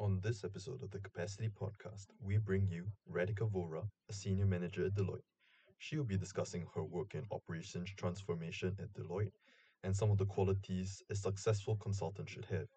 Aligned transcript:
On 0.00 0.20
this 0.20 0.44
episode 0.44 0.80
of 0.84 0.92
the 0.92 1.00
Capacity 1.00 1.48
Podcast, 1.48 2.06
we 2.20 2.38
bring 2.38 2.68
you 2.68 2.86
Radhika 3.12 3.50
Vohra, 3.50 3.82
a 4.08 4.12
senior 4.12 4.46
manager 4.46 4.86
at 4.86 4.94
Deloitte. 4.94 5.26
She 5.78 5.96
will 5.96 6.04
be 6.04 6.16
discussing 6.16 6.68
her 6.72 6.84
work 6.84 7.16
in 7.16 7.26
operations 7.32 7.90
transformation 7.96 8.76
at 8.78 8.92
Deloitte 8.94 9.32
and 9.82 9.96
some 9.96 10.12
of 10.12 10.18
the 10.18 10.24
qualities 10.24 11.02
a 11.10 11.16
successful 11.16 11.74
consultant 11.76 12.28
should 12.30 12.44
have. 12.44 12.68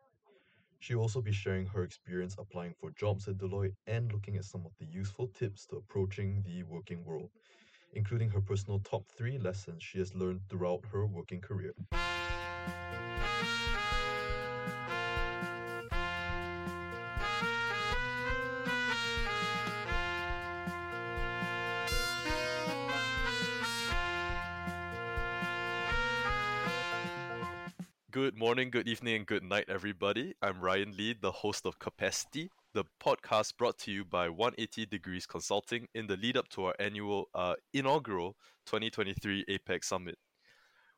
She'll 0.79 0.99
also 1.01 1.21
be 1.21 1.31
sharing 1.31 1.67
her 1.67 1.83
experience 1.83 2.35
applying 2.39 2.73
for 2.73 2.89
jobs 2.89 3.27
at 3.27 3.37
Deloitte 3.37 3.75
and 3.85 4.11
looking 4.11 4.37
at 4.37 4.45
some 4.45 4.65
of 4.65 4.71
the 4.79 4.87
useful 4.87 5.27
tips 5.27 5.67
to 5.67 5.75
approaching 5.75 6.41
the 6.43 6.63
working 6.63 7.05
world, 7.05 7.29
including 7.93 8.31
her 8.31 8.41
personal 8.41 8.79
top 8.79 9.03
three 9.15 9.37
lessons 9.37 9.83
she 9.83 9.99
has 9.99 10.15
learned 10.15 10.41
throughout 10.49 10.83
her 10.91 11.05
working 11.05 11.39
career. 11.39 11.73
Good 28.31 28.39
morning, 28.39 28.69
good 28.69 28.87
evening, 28.87 29.15
and 29.15 29.25
good 29.25 29.43
night, 29.43 29.65
everybody. 29.67 30.35
I'm 30.41 30.61
Ryan 30.61 30.95
Lee, 30.97 31.13
the 31.19 31.33
host 31.33 31.65
of 31.65 31.79
Capacity, 31.79 32.49
the 32.73 32.85
podcast 33.03 33.57
brought 33.57 33.77
to 33.79 33.91
you 33.91 34.05
by 34.05 34.29
180 34.29 34.85
Degrees 34.85 35.25
Consulting 35.25 35.89
in 35.93 36.07
the 36.07 36.15
lead 36.15 36.37
up 36.37 36.47
to 36.51 36.63
our 36.63 36.75
annual, 36.79 37.27
uh, 37.35 37.55
inaugural 37.73 38.37
2023 38.67 39.43
APEC 39.49 39.83
Summit. 39.83 40.17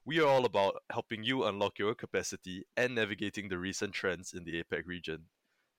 We 0.06 0.20
are 0.20 0.28
all 0.28 0.46
about 0.46 0.76
helping 0.92 1.24
you 1.24 1.44
unlock 1.46 1.80
your 1.80 1.96
capacity 1.96 2.66
and 2.78 2.94
navigating 2.94 3.50
the 3.50 3.58
recent 3.58 3.94
trends 3.94 4.34
in 4.34 4.44
the 4.44 4.64
APEC 4.64 4.86
region. 4.86 5.24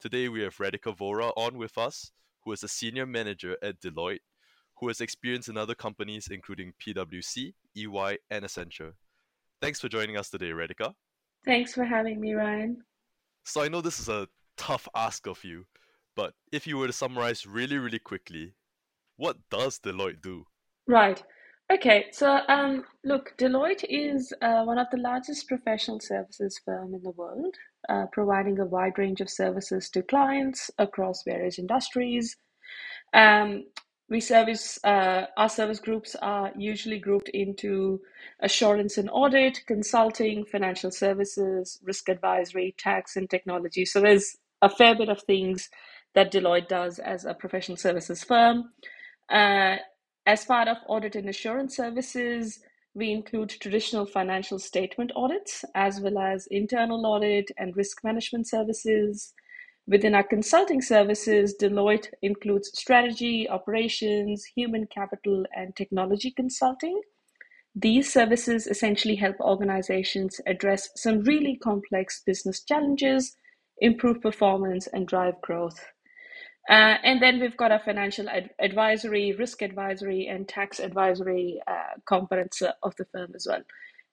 Today, 0.01 0.29
we 0.29 0.43
have 0.43 0.57
Radhika 0.57 0.95
Vohra 0.97 1.33
on 1.37 1.57
with 1.57 1.79
us, 1.79 2.11
who 2.45 2.51
is 2.51 2.65
a 2.65 2.69
senior 2.69 3.07
manager 3.07 3.57
at 3.63 3.81
Deloitte, 3.81 4.27
who 4.81 4.89
has 4.89 5.01
experience 5.01 5.47
in 5.47 5.57
other 5.57 5.77
companies 5.77 6.27
including 6.29 6.73
PwC, 6.85 7.55
EY, 7.77 8.19
and 8.29 8.45
Accenture. 8.45 8.95
Thanks 9.63 9.81
for 9.81 9.89
joining 9.89 10.17
us 10.17 10.31
today, 10.31 10.51
Radhika. 10.51 10.95
Thanks 11.45 11.75
for 11.75 11.85
having 11.85 12.21
me, 12.21 12.35
Ryan. 12.35 12.79
So 13.45 13.63
I 13.63 13.69
know 13.69 13.81
this 13.81 14.01
is 14.01 14.09
a 14.09 14.29
tough 14.57 14.89
ask 14.95 15.27
of 15.27 15.45
you, 15.45 15.67
but 16.17 16.35
if 16.53 16.67
you 16.67 16.79
were 16.79 16.87
to 16.87 16.93
summarize 16.93 17.47
really, 17.47 17.77
really 17.77 17.99
quickly, 17.99 18.55
what 19.17 19.37
does 19.51 19.79
Deloitte 19.79 20.23
do? 20.23 20.47
Right. 20.87 21.23
Okay. 21.73 22.07
So, 22.13 22.41
um, 22.49 22.85
look, 23.05 23.35
Deloitte 23.39 23.85
is 23.89 24.33
uh, 24.43 24.65
one 24.65 24.79
of 24.79 24.87
the 24.91 24.99
largest 24.99 25.49
professional 25.49 26.01
services 26.01 26.61
firm 26.65 26.95
in 26.95 27.03
the 27.03 27.11
world, 27.11 27.55
uh, 27.89 28.07
providing 28.13 28.59
a 28.59 28.67
wide 28.67 28.99
range 28.99 29.21
of 29.21 29.31
services 29.31 29.89
to 29.91 30.03
clients 30.03 30.71
across 30.79 31.23
various 31.25 31.59
industries. 31.59 32.37
Um, 33.13 33.65
we 34.15 34.21
service 34.21 34.79
uh, 34.85 35.27
our 35.37 35.49
service 35.49 35.81
groups 35.81 36.15
are 36.23 36.53
usually 36.57 37.01
grouped 37.01 37.29
into 37.31 38.01
assurance 38.39 38.97
and 38.97 39.11
audit, 39.11 39.67
consulting, 39.67 40.45
financial 40.45 40.93
services, 40.93 41.81
risk 41.83 42.09
advisory, 42.09 42.77
tax, 42.79 43.17
and 43.17 43.29
technology. 43.29 43.85
So 43.85 44.01
there's 44.01 44.37
a 44.63 44.69
fair 44.69 44.95
bit 44.95 45.09
of 45.09 45.21
things 45.23 45.69
that 46.15 46.31
Deloitte 46.31 46.69
does 46.69 47.01
as 47.01 47.25
a 47.25 47.35
professional 47.35 47.77
services 47.77 48.23
firm. 48.23 48.71
Uh, 49.29 49.79
as 50.27 50.45
part 50.45 50.69
of 50.69 50.77
audit 50.87 51.17
and 51.17 51.29
assurance 51.29 51.75
services, 51.75 52.61
we 52.95 53.11
include 53.11 53.51
traditional 53.51 54.07
financial 54.07 54.61
statement 54.61 55.11
audits 55.17 55.65
as 55.75 56.01
well 56.01 56.19
as 56.19 56.47
internal 56.53 57.05
audit 57.05 57.51
and 57.59 57.77
risk 57.77 58.05
management 58.05 58.47
services. 58.47 59.35
Within 59.87 60.15
our 60.15 60.23
consulting 60.23 60.81
services, 60.81 61.55
Deloitte 61.61 62.09
includes 62.23 62.71
strategy, 62.75 63.49
operations, 63.49 64.45
human 64.45 64.87
capital, 64.87 65.45
and 65.55 65.77
technology 65.77 66.31
consulting. 66.31 67.01
These 67.77 68.11
services 68.11 68.67
essentially 68.67 69.17
help 69.17 69.39
organizations 69.41 70.41
address 70.47 70.89
some 70.97 71.21
really 71.21 71.57
complex 71.57 72.23
business 72.25 72.63
challenges, 72.63 73.37
improve 73.79 74.23
performance, 74.23 74.87
and 74.87 75.07
drive 75.07 75.41
growth. 75.43 75.85
Uh, 76.71 76.97
and 77.03 77.21
then 77.21 77.39
we've 77.39 77.57
got 77.57 77.73
our 77.73 77.81
financial 77.81 78.27
ad- 78.31 78.51
advisory, 78.59 79.33
risk 79.33 79.61
advisory, 79.61 80.29
and 80.29 80.49
tax 80.49 80.81
advisory 80.81 81.61
uh, 81.67 81.99
components 82.07 82.63
of 82.83 82.97
the 82.97 83.05
firm 83.13 83.33
as 83.35 83.47
well, 83.47 83.61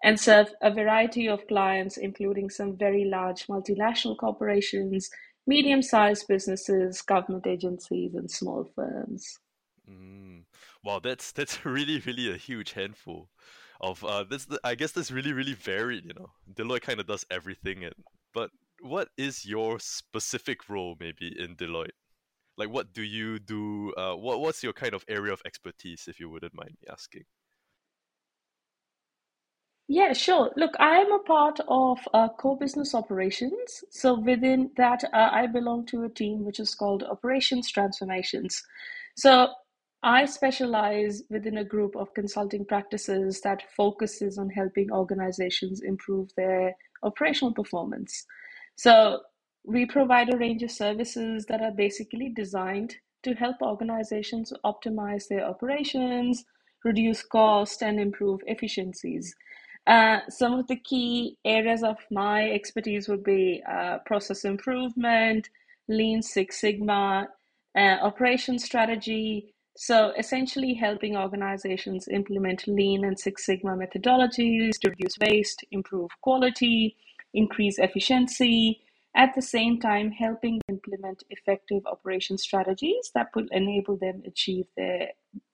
and 0.04 0.20
serve 0.20 0.54
a 0.62 0.74
variety 0.74 1.30
of 1.30 1.48
clients, 1.48 1.96
including 1.96 2.50
some 2.50 2.76
very 2.76 3.06
large 3.06 3.48
multinational 3.48 4.18
corporations, 4.18 5.10
medium 5.48 5.82
sized 5.82 6.28
businesses, 6.28 7.02
government 7.02 7.48
agencies, 7.48 8.14
and 8.14 8.30
small 8.30 8.70
firms. 8.76 9.40
Mm. 9.90 10.44
Wow, 10.84 11.00
that's 11.00 11.32
that's 11.32 11.66
really 11.66 12.00
really 12.00 12.32
a 12.32 12.38
huge 12.38 12.74
handful 12.74 13.30
of 13.80 14.04
uh 14.04 14.24
this 14.24 14.48
I 14.64 14.76
guess 14.76 14.92
that's 14.92 15.12
really 15.12 15.34
really 15.34 15.54
varied, 15.54 16.06
you 16.06 16.14
know. 16.14 16.32
Deloitte 16.54 16.82
kind 16.82 17.00
of 17.00 17.08
does 17.08 17.26
everything 17.32 17.84
and 17.84 17.96
but 18.34 18.52
what 18.82 19.10
is 19.18 19.46
your 19.46 19.80
specific 19.80 20.70
role 20.70 20.96
maybe 21.00 21.36
in 21.38 21.56
Deloitte? 21.56 21.98
Like 22.58 22.70
what 22.70 22.94
do 22.94 23.02
you 23.04 23.40
do 23.40 23.94
uh 23.94 24.14
what 24.16 24.40
what's 24.40 24.64
your 24.64 24.74
kind 24.74 24.94
of 24.94 25.04
area 25.08 25.34
of 25.34 25.42
expertise 25.46 26.06
if 26.08 26.20
you 26.20 26.30
wouldn't 26.30 26.56
mind 26.56 26.72
me 26.80 26.88
asking? 26.92 27.24
Yeah, 29.92 30.14
sure. 30.14 30.52
Look, 30.56 30.72
I 30.80 31.00
am 31.00 31.12
a 31.12 31.20
part 31.20 31.60
of 31.68 32.00
uh, 32.14 32.30
core 32.30 32.58
business 32.58 32.96
operations. 32.96 33.84
So 33.92 34.18
within 34.18 34.72
that, 34.78 35.04
uh, 35.14 35.30
I 35.34 35.48
belong 35.48 35.86
to 35.88 36.06
a 36.06 36.10
team 36.10 36.46
which 36.46 36.62
is 36.62 36.74
called 36.76 37.04
Operations 37.04 37.70
Transformations. 37.70 38.64
So 39.18 39.50
I 40.02 40.26
specialize 40.28 41.24
within 41.30 41.58
a 41.58 41.66
group 41.66 41.98
of 41.98 42.14
consulting 42.14 42.66
practices 42.66 43.42
that 43.42 43.64
focuses 43.76 44.38
on 44.40 44.50
helping 44.50 44.92
organizations 44.94 45.82
improve 45.82 46.30
their 46.38 46.74
operational 47.04 47.54
performance. 47.54 48.26
So 48.78 49.20
we 49.66 49.88
provide 49.88 50.34
a 50.34 50.38
range 50.38 50.64
of 50.64 50.72
services 50.72 51.46
that 51.50 51.62
are 51.62 51.74
basically 51.74 52.30
designed 52.34 52.96
to 53.24 53.36
help 53.36 53.58
organizations 53.62 54.54
optimize 54.66 55.28
their 55.28 55.46
operations, 55.46 56.46
reduce 56.86 57.24
cost, 57.24 57.84
and 57.84 58.00
improve 58.00 58.42
efficiencies. 58.48 59.36
Uh, 59.88 60.20
some 60.30 60.54
of 60.54 60.68
the 60.68 60.76
key 60.76 61.38
areas 61.44 61.84
of 61.84 61.98
my 62.12 62.50
expertise 62.52 63.08
would 63.08 63.24
be 63.24 63.64
uh, 63.70 63.98
process 64.06 64.46
improvement, 64.46 65.50
Lean 65.88 66.22
Six 66.22 66.62
Sigma, 66.62 67.28
uh, 67.76 67.98
operation 68.02 68.60
strategy. 68.60 69.54
So, 69.76 70.12
essentially, 70.18 70.74
helping 70.74 71.18
organizations 71.18 72.08
implement 72.10 72.68
Lean 72.68 73.06
and 73.06 73.20
Six 73.20 73.46
Sigma 73.46 73.72
methodologies 73.72 74.78
to 74.82 74.90
reduce 74.90 75.18
waste, 75.20 75.64
improve 75.72 76.10
quality, 76.22 76.96
increase 77.34 77.80
efficiency. 77.80 78.82
At 79.16 79.34
the 79.36 79.42
same 79.42 79.80
time, 79.80 80.12
helping 80.12 80.62
implement 80.70 81.24
effective 81.30 81.86
operation 81.86 82.38
strategies 82.38 83.12
that 83.16 83.30
will 83.36 83.48
enable 83.52 83.98
them 83.98 84.22
achieve 84.26 84.68
their 84.78 85.10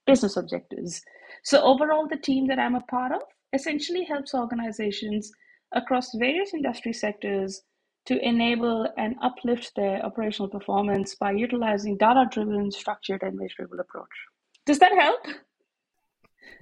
business 0.05 0.35
objectives. 0.35 1.01
So, 1.43 1.61
overall, 1.63 2.07
the 2.07 2.17
team 2.17 2.47
that 2.47 2.59
I'm 2.59 2.75
a 2.75 2.81
part 2.81 3.13
of 3.13 3.21
essentially 3.53 4.03
helps 4.03 4.33
organizations 4.33 5.31
across 5.73 6.13
various 6.15 6.53
industry 6.53 6.93
sectors 6.93 7.61
to 8.05 8.17
enable 8.25 8.87
and 8.97 9.15
uplift 9.21 9.71
their 9.75 10.03
operational 10.05 10.49
performance 10.49 11.15
by 11.15 11.31
utilizing 11.31 11.97
data 11.97 12.25
driven, 12.31 12.71
structured, 12.71 13.21
and 13.21 13.37
measurable 13.37 13.79
approach. 13.79 14.07
Does 14.65 14.79
that 14.79 14.93
help? 14.93 15.19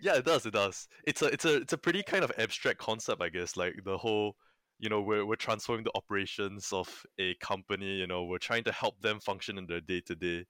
Yeah, 0.01 0.15
it 0.15 0.25
does. 0.25 0.45
It 0.45 0.53
does. 0.53 0.87
It's 1.05 1.21
a 1.21 1.27
it's 1.27 1.45
a 1.45 1.57
it's 1.57 1.73
a 1.73 1.77
pretty 1.77 2.01
kind 2.03 2.23
of 2.23 2.31
abstract 2.37 2.79
concept, 2.79 3.21
I 3.21 3.29
guess. 3.29 3.55
Like 3.55 3.75
the 3.85 3.97
whole, 3.97 4.35
you 4.79 4.89
know, 4.89 5.01
we're 5.01 5.25
we're 5.25 5.35
transforming 5.35 5.83
the 5.83 5.91
operations 5.95 6.73
of 6.73 7.05
a 7.19 7.35
company. 7.35 7.97
You 7.97 8.07
know, 8.07 8.25
we're 8.25 8.39
trying 8.39 8.63
to 8.63 8.71
help 8.71 8.99
them 9.01 9.19
function 9.19 9.57
in 9.57 9.67
their 9.67 9.81
day 9.81 10.01
to 10.01 10.15
day. 10.15 10.45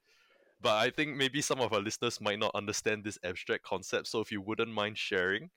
But 0.62 0.76
I 0.76 0.90
think 0.90 1.18
maybe 1.18 1.42
some 1.42 1.60
of 1.60 1.74
our 1.74 1.82
listeners 1.82 2.22
might 2.22 2.40
not 2.40 2.56
understand 2.56 3.04
this 3.04 3.20
abstract 3.24 3.64
concept. 3.64 4.08
So 4.08 4.22
if 4.22 4.32
you 4.32 4.42
wouldn't 4.42 4.72
mind 4.72 4.98
sharing, 4.98 5.50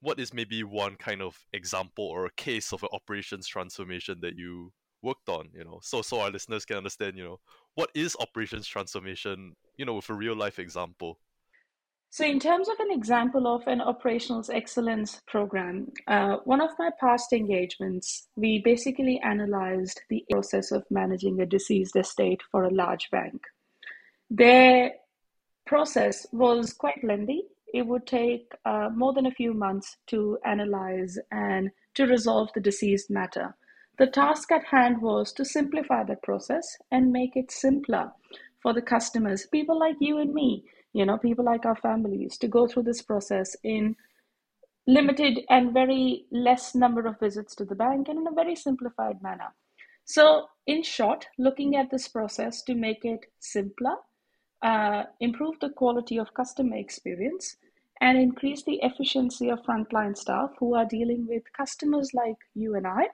what 0.00 0.20
is 0.20 0.34
maybe 0.34 0.62
one 0.62 0.96
kind 0.96 1.22
of 1.22 1.36
example 1.52 2.04
or 2.04 2.26
a 2.26 2.32
case 2.32 2.72
of 2.72 2.82
an 2.82 2.88
operations 2.92 3.46
transformation 3.46 4.18
that 4.20 4.36
you 4.36 4.72
worked 5.02 5.28
on 5.28 5.48
you 5.52 5.64
know? 5.64 5.80
So 5.82 6.02
so 6.02 6.20
our 6.20 6.30
listeners 6.30 6.64
can 6.64 6.76
understand 6.76 7.16
you 7.16 7.24
know 7.24 7.40
what 7.74 7.90
is 7.94 8.16
operations 8.20 8.66
transformation 8.66 9.54
you 9.76 9.84
know 9.84 9.94
with 9.94 10.10
a 10.10 10.14
real 10.14 10.36
life 10.36 10.58
example. 10.58 11.18
So 12.10 12.24
in 12.24 12.38
terms 12.40 12.68
of 12.68 12.76
an 12.78 12.92
example 12.92 13.46
of 13.46 13.66
an 13.66 13.80
operations 13.80 14.48
excellence 14.48 15.20
program 15.26 15.92
uh, 16.06 16.36
one 16.44 16.60
of 16.60 16.70
my 16.78 16.90
past 17.00 17.32
engagements 17.32 18.28
we 18.36 18.60
basically 18.60 19.20
analyzed 19.20 20.00
the 20.10 20.24
process 20.30 20.72
of 20.72 20.84
managing 20.90 21.40
a 21.40 21.46
deceased 21.46 21.96
estate 21.96 22.42
for 22.50 22.64
a 22.64 22.74
large 22.74 23.10
bank. 23.10 23.42
Their 24.30 24.92
process 25.66 26.26
was 26.32 26.72
quite 26.72 27.02
lengthy 27.02 27.42
it 27.76 27.86
would 27.86 28.06
take 28.06 28.52
uh, 28.64 28.88
more 28.94 29.12
than 29.12 29.26
a 29.26 29.30
few 29.30 29.52
months 29.52 29.98
to 30.06 30.38
analyze 30.44 31.18
and 31.30 31.70
to 31.94 32.06
resolve 32.06 32.48
the 32.54 32.60
deceased 32.60 33.10
matter. 33.10 33.54
The 33.98 34.06
task 34.06 34.50
at 34.50 34.64
hand 34.64 35.02
was 35.02 35.32
to 35.34 35.44
simplify 35.44 36.04
the 36.04 36.16
process 36.16 36.66
and 36.90 37.12
make 37.12 37.36
it 37.36 37.50
simpler 37.50 38.12
for 38.62 38.72
the 38.72 38.82
customers, 38.82 39.46
people 39.46 39.78
like 39.78 39.96
you 40.00 40.18
and 40.18 40.32
me, 40.32 40.64
you 40.92 41.04
know, 41.04 41.18
people 41.18 41.44
like 41.44 41.66
our 41.66 41.76
families, 41.76 42.38
to 42.38 42.48
go 42.48 42.66
through 42.66 42.84
this 42.84 43.02
process 43.02 43.54
in 43.62 43.96
limited 44.86 45.40
and 45.50 45.72
very 45.72 46.24
less 46.30 46.74
number 46.74 47.06
of 47.06 47.18
visits 47.20 47.54
to 47.56 47.64
the 47.64 47.74
bank 47.74 48.08
and 48.08 48.18
in 48.18 48.26
a 48.26 48.34
very 48.34 48.56
simplified 48.56 49.20
manner. 49.22 49.52
So, 50.04 50.46
in 50.66 50.82
short, 50.82 51.26
looking 51.38 51.76
at 51.76 51.90
this 51.90 52.08
process 52.08 52.62
to 52.62 52.74
make 52.74 53.04
it 53.04 53.26
simpler, 53.40 53.96
uh, 54.62 55.04
improve 55.20 55.58
the 55.60 55.70
quality 55.70 56.18
of 56.18 56.32
customer 56.34 56.76
experience, 56.76 57.56
and 58.00 58.18
increase 58.18 58.62
the 58.62 58.78
efficiency 58.82 59.48
of 59.48 59.62
frontline 59.62 60.16
staff 60.16 60.50
who 60.58 60.74
are 60.74 60.84
dealing 60.84 61.26
with 61.26 61.42
customers 61.56 62.12
like 62.14 62.36
you 62.54 62.74
and 62.74 62.86
I, 62.86 63.08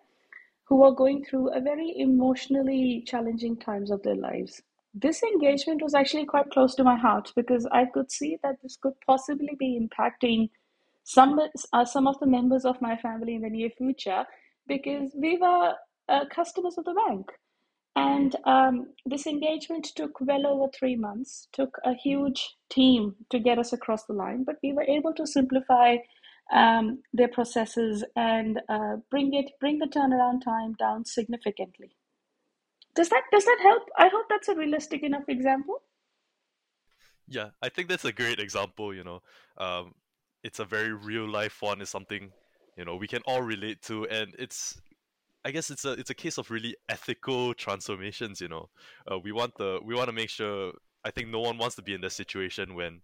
who 0.64 0.82
are 0.84 0.92
going 0.92 1.24
through 1.24 1.52
a 1.52 1.60
very 1.60 1.94
emotionally 1.96 3.04
challenging 3.06 3.56
times 3.56 3.90
of 3.90 4.02
their 4.02 4.16
lives. 4.16 4.62
This 4.94 5.22
engagement 5.22 5.82
was 5.82 5.94
actually 5.94 6.26
quite 6.26 6.50
close 6.50 6.74
to 6.74 6.84
my 6.84 6.96
heart 6.96 7.32
because 7.34 7.66
I 7.72 7.86
could 7.86 8.10
see 8.10 8.38
that 8.42 8.62
this 8.62 8.76
could 8.76 8.94
possibly 9.06 9.56
be 9.58 9.80
impacting 9.80 10.50
some 11.04 11.40
uh, 11.72 11.84
some 11.84 12.06
of 12.06 12.18
the 12.20 12.26
members 12.26 12.64
of 12.64 12.80
my 12.80 12.96
family 12.96 13.34
in 13.34 13.42
the 13.42 13.50
near 13.50 13.70
future 13.70 14.24
because 14.68 15.10
we 15.14 15.38
were 15.38 15.74
uh, 16.08 16.24
customers 16.26 16.78
of 16.78 16.84
the 16.84 16.94
bank. 17.08 17.26
And 17.94 18.34
um, 18.44 18.86
this 19.04 19.26
engagement 19.26 19.88
took 19.94 20.18
well 20.20 20.46
over 20.46 20.70
three 20.72 20.96
months, 20.96 21.48
took 21.52 21.76
a 21.84 21.94
huge 21.94 22.56
team 22.70 23.16
to 23.30 23.38
get 23.38 23.58
us 23.58 23.72
across 23.72 24.04
the 24.04 24.14
line, 24.14 24.44
but 24.44 24.56
we 24.62 24.72
were 24.72 24.84
able 24.84 25.12
to 25.14 25.26
simplify 25.26 25.96
um, 26.52 27.02
their 27.12 27.28
processes 27.28 28.04
and 28.16 28.60
uh, 28.68 28.96
bring 29.10 29.34
it 29.34 29.52
bring 29.60 29.78
the 29.78 29.86
turnaround 29.86 30.42
time 30.42 30.74
down 30.78 31.04
significantly. 31.04 31.96
Does 32.94 33.08
that 33.10 33.22
does 33.30 33.44
that 33.44 33.58
help? 33.62 33.82
I 33.98 34.08
hope 34.08 34.26
that's 34.28 34.48
a 34.48 34.54
realistic 34.54 35.02
enough 35.02 35.28
example. 35.28 35.82
Yeah, 37.28 37.50
I 37.62 37.68
think 37.68 37.88
that's 37.88 38.04
a 38.04 38.12
great 38.12 38.38
example. 38.38 38.94
You 38.94 39.04
know, 39.04 39.22
um, 39.58 39.94
it's 40.42 40.58
a 40.58 40.64
very 40.64 40.92
real 40.92 41.28
life 41.28 41.60
one. 41.60 41.80
Is 41.80 41.90
something 41.90 42.32
you 42.76 42.84
know 42.84 42.96
we 42.96 43.06
can 43.06 43.22
all 43.26 43.42
relate 43.42 43.82
to, 43.82 44.06
and 44.08 44.34
it's 44.38 44.80
I 45.44 45.50
guess 45.50 45.70
it's 45.70 45.84
a 45.84 45.92
it's 45.92 46.10
a 46.10 46.14
case 46.14 46.38
of 46.38 46.50
really 46.50 46.76
ethical 46.88 47.54
transformations. 47.54 48.40
You 48.40 48.48
know, 48.48 48.68
uh, 49.10 49.18
we 49.18 49.32
want 49.32 49.56
the 49.56 49.80
we 49.84 49.94
want 49.94 50.08
to 50.08 50.12
make 50.12 50.30
sure. 50.30 50.72
I 51.04 51.10
think 51.10 51.28
no 51.28 51.40
one 51.40 51.58
wants 51.58 51.74
to 51.76 51.82
be 51.82 51.94
in 51.94 52.00
that 52.02 52.12
situation 52.12 52.76
when, 52.76 53.00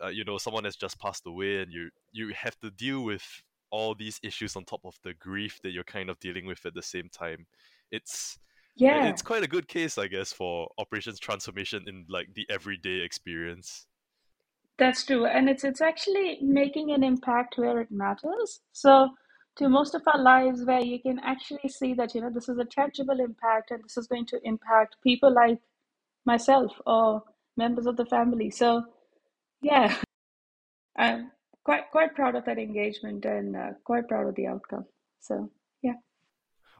uh, 0.00 0.06
you 0.06 0.24
know, 0.24 0.38
someone 0.38 0.62
has 0.62 0.76
just 0.76 1.00
passed 1.00 1.26
away 1.26 1.62
and 1.62 1.72
you 1.72 1.90
you 2.12 2.32
have 2.32 2.58
to 2.60 2.70
deal 2.70 3.02
with 3.02 3.42
all 3.70 3.94
these 3.94 4.20
issues 4.22 4.54
on 4.54 4.64
top 4.64 4.82
of 4.84 4.96
the 5.02 5.14
grief 5.14 5.58
that 5.62 5.70
you're 5.70 5.84
kind 5.84 6.10
of 6.10 6.20
dealing 6.20 6.46
with 6.46 6.64
at 6.64 6.74
the 6.74 6.82
same 6.82 7.08
time. 7.08 7.46
It's 7.90 8.38
yeah, 8.76 9.08
it's 9.08 9.22
quite 9.22 9.42
a 9.42 9.48
good 9.48 9.66
case, 9.66 9.98
I 9.98 10.06
guess, 10.06 10.32
for 10.32 10.68
operations 10.78 11.18
transformation 11.18 11.84
in 11.88 12.06
like 12.08 12.34
the 12.34 12.46
everyday 12.48 13.00
experience. 13.00 13.86
That's 14.78 15.04
true, 15.04 15.26
and 15.26 15.48
it's 15.48 15.64
it's 15.64 15.80
actually 15.80 16.38
making 16.40 16.92
an 16.92 17.02
impact 17.02 17.58
where 17.58 17.80
it 17.80 17.90
matters. 17.90 18.60
So 18.72 19.10
to 19.58 19.68
most 19.68 19.94
of 19.94 20.02
our 20.06 20.20
lives 20.20 20.64
where 20.64 20.80
you 20.80 21.00
can 21.00 21.18
actually 21.20 21.68
see 21.68 21.92
that 21.94 22.14
you 22.14 22.20
know 22.20 22.30
this 22.30 22.48
is 22.48 22.58
a 22.58 22.64
tangible 22.64 23.20
impact 23.20 23.70
and 23.70 23.82
this 23.84 23.96
is 23.96 24.06
going 24.06 24.26
to 24.26 24.40
impact 24.44 24.96
people 25.02 25.32
like 25.32 25.58
myself 26.24 26.72
or 26.86 27.22
members 27.56 27.86
of 27.86 27.96
the 27.96 28.06
family. 28.06 28.50
So 28.50 28.84
yeah 29.60 29.96
i'm 30.96 31.32
quite 31.64 31.90
quite 31.90 32.14
proud 32.14 32.36
of 32.36 32.44
that 32.44 32.58
engagement 32.58 33.24
and 33.24 33.56
uh, 33.56 33.70
quite 33.84 34.08
proud 34.08 34.28
of 34.28 34.34
the 34.36 34.46
outcome. 34.46 34.86
So 35.20 35.50
yeah. 35.82 35.94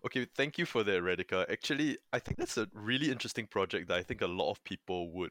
Okay 0.07 0.27
thank 0.37 0.59
you 0.59 0.67
for 0.67 0.85
that 0.85 1.03
radhika. 1.03 1.51
Actually 1.51 1.99
i 2.13 2.19
think 2.19 2.39
that's 2.39 2.57
a 2.57 2.69
really 2.73 3.11
interesting 3.11 3.47
project 3.47 3.89
that 3.89 3.99
i 3.99 4.03
think 4.03 4.23
a 4.23 4.27
lot 4.27 4.51
of 4.51 4.63
people 4.65 5.13
would 5.13 5.31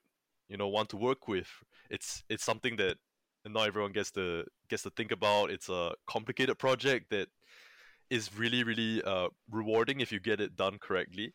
you 0.49 0.57
know 0.57 0.67
want 0.67 0.89
to 0.89 0.97
work 0.97 1.27
with. 1.27 1.47
It's 1.89 2.23
it's 2.29 2.43
something 2.43 2.75
that 2.77 2.97
not 3.45 3.67
everyone 3.67 3.91
gets 3.91 4.11
to 4.11 4.45
gets 4.69 4.83
to 4.83 4.89
think 4.91 5.11
about. 5.11 5.49
It's 5.49 5.69
a 5.69 5.93
complicated 6.07 6.57
project 6.57 7.09
that 7.11 7.29
is 8.09 8.37
really 8.37 8.63
really 8.63 9.03
uh, 9.03 9.29
rewarding 9.51 9.99
if 9.99 10.11
you 10.11 10.19
get 10.19 10.41
it 10.41 10.55
done 10.55 10.77
correctly. 10.79 11.33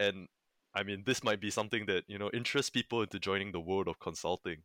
And 0.00 0.28
i 0.74 0.82
mean 0.82 1.02
this 1.04 1.22
might 1.22 1.40
be 1.40 1.50
something 1.50 1.84
that 1.86 2.04
you 2.08 2.18
know 2.18 2.30
interests 2.32 2.70
people 2.70 3.02
into 3.02 3.18
joining 3.18 3.52
the 3.52 3.60
world 3.60 3.88
of 3.88 3.98
consulting. 4.00 4.62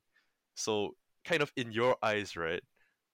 So 0.55 0.95
kind 1.25 1.41
of 1.41 1.51
in 1.55 1.71
your 1.71 1.97
eyes 2.01 2.37
right 2.37 2.61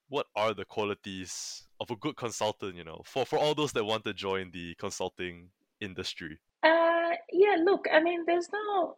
what 0.09 0.27
are 0.35 0.53
the 0.53 0.65
qualities 0.65 1.63
of 1.79 1.89
a 1.89 1.95
good 1.95 2.15
consultant 2.15 2.75
you 2.75 2.83
know 2.83 3.01
for 3.05 3.25
for 3.25 3.39
all 3.39 3.55
those 3.55 3.71
that 3.71 3.83
want 3.83 4.03
to 4.03 4.13
join 4.13 4.51
the 4.51 4.75
consulting 4.75 5.49
industry? 5.81 6.37
Uh 6.61 7.11
yeah 7.31 7.55
look 7.63 7.85
i 7.91 8.01
mean 8.01 8.23
there's 8.25 8.47
no 8.53 8.95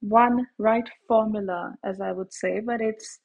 one 0.00 0.46
right 0.58 0.88
formula 1.06 1.74
as 1.84 2.00
i 2.00 2.10
would 2.10 2.32
say 2.32 2.60
but 2.60 2.80
it's 2.80 3.20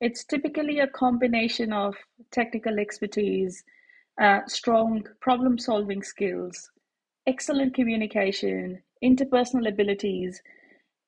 it's 0.00 0.24
typically 0.24 0.78
a 0.80 0.86
combination 0.86 1.72
of 1.72 1.94
technical 2.30 2.78
expertise 2.78 3.64
uh, 4.20 4.40
strong 4.46 5.04
problem 5.20 5.58
solving 5.58 6.02
skills, 6.02 6.70
excellent 7.26 7.74
communication, 7.74 8.82
interpersonal 9.02 9.68
abilities, 9.68 10.42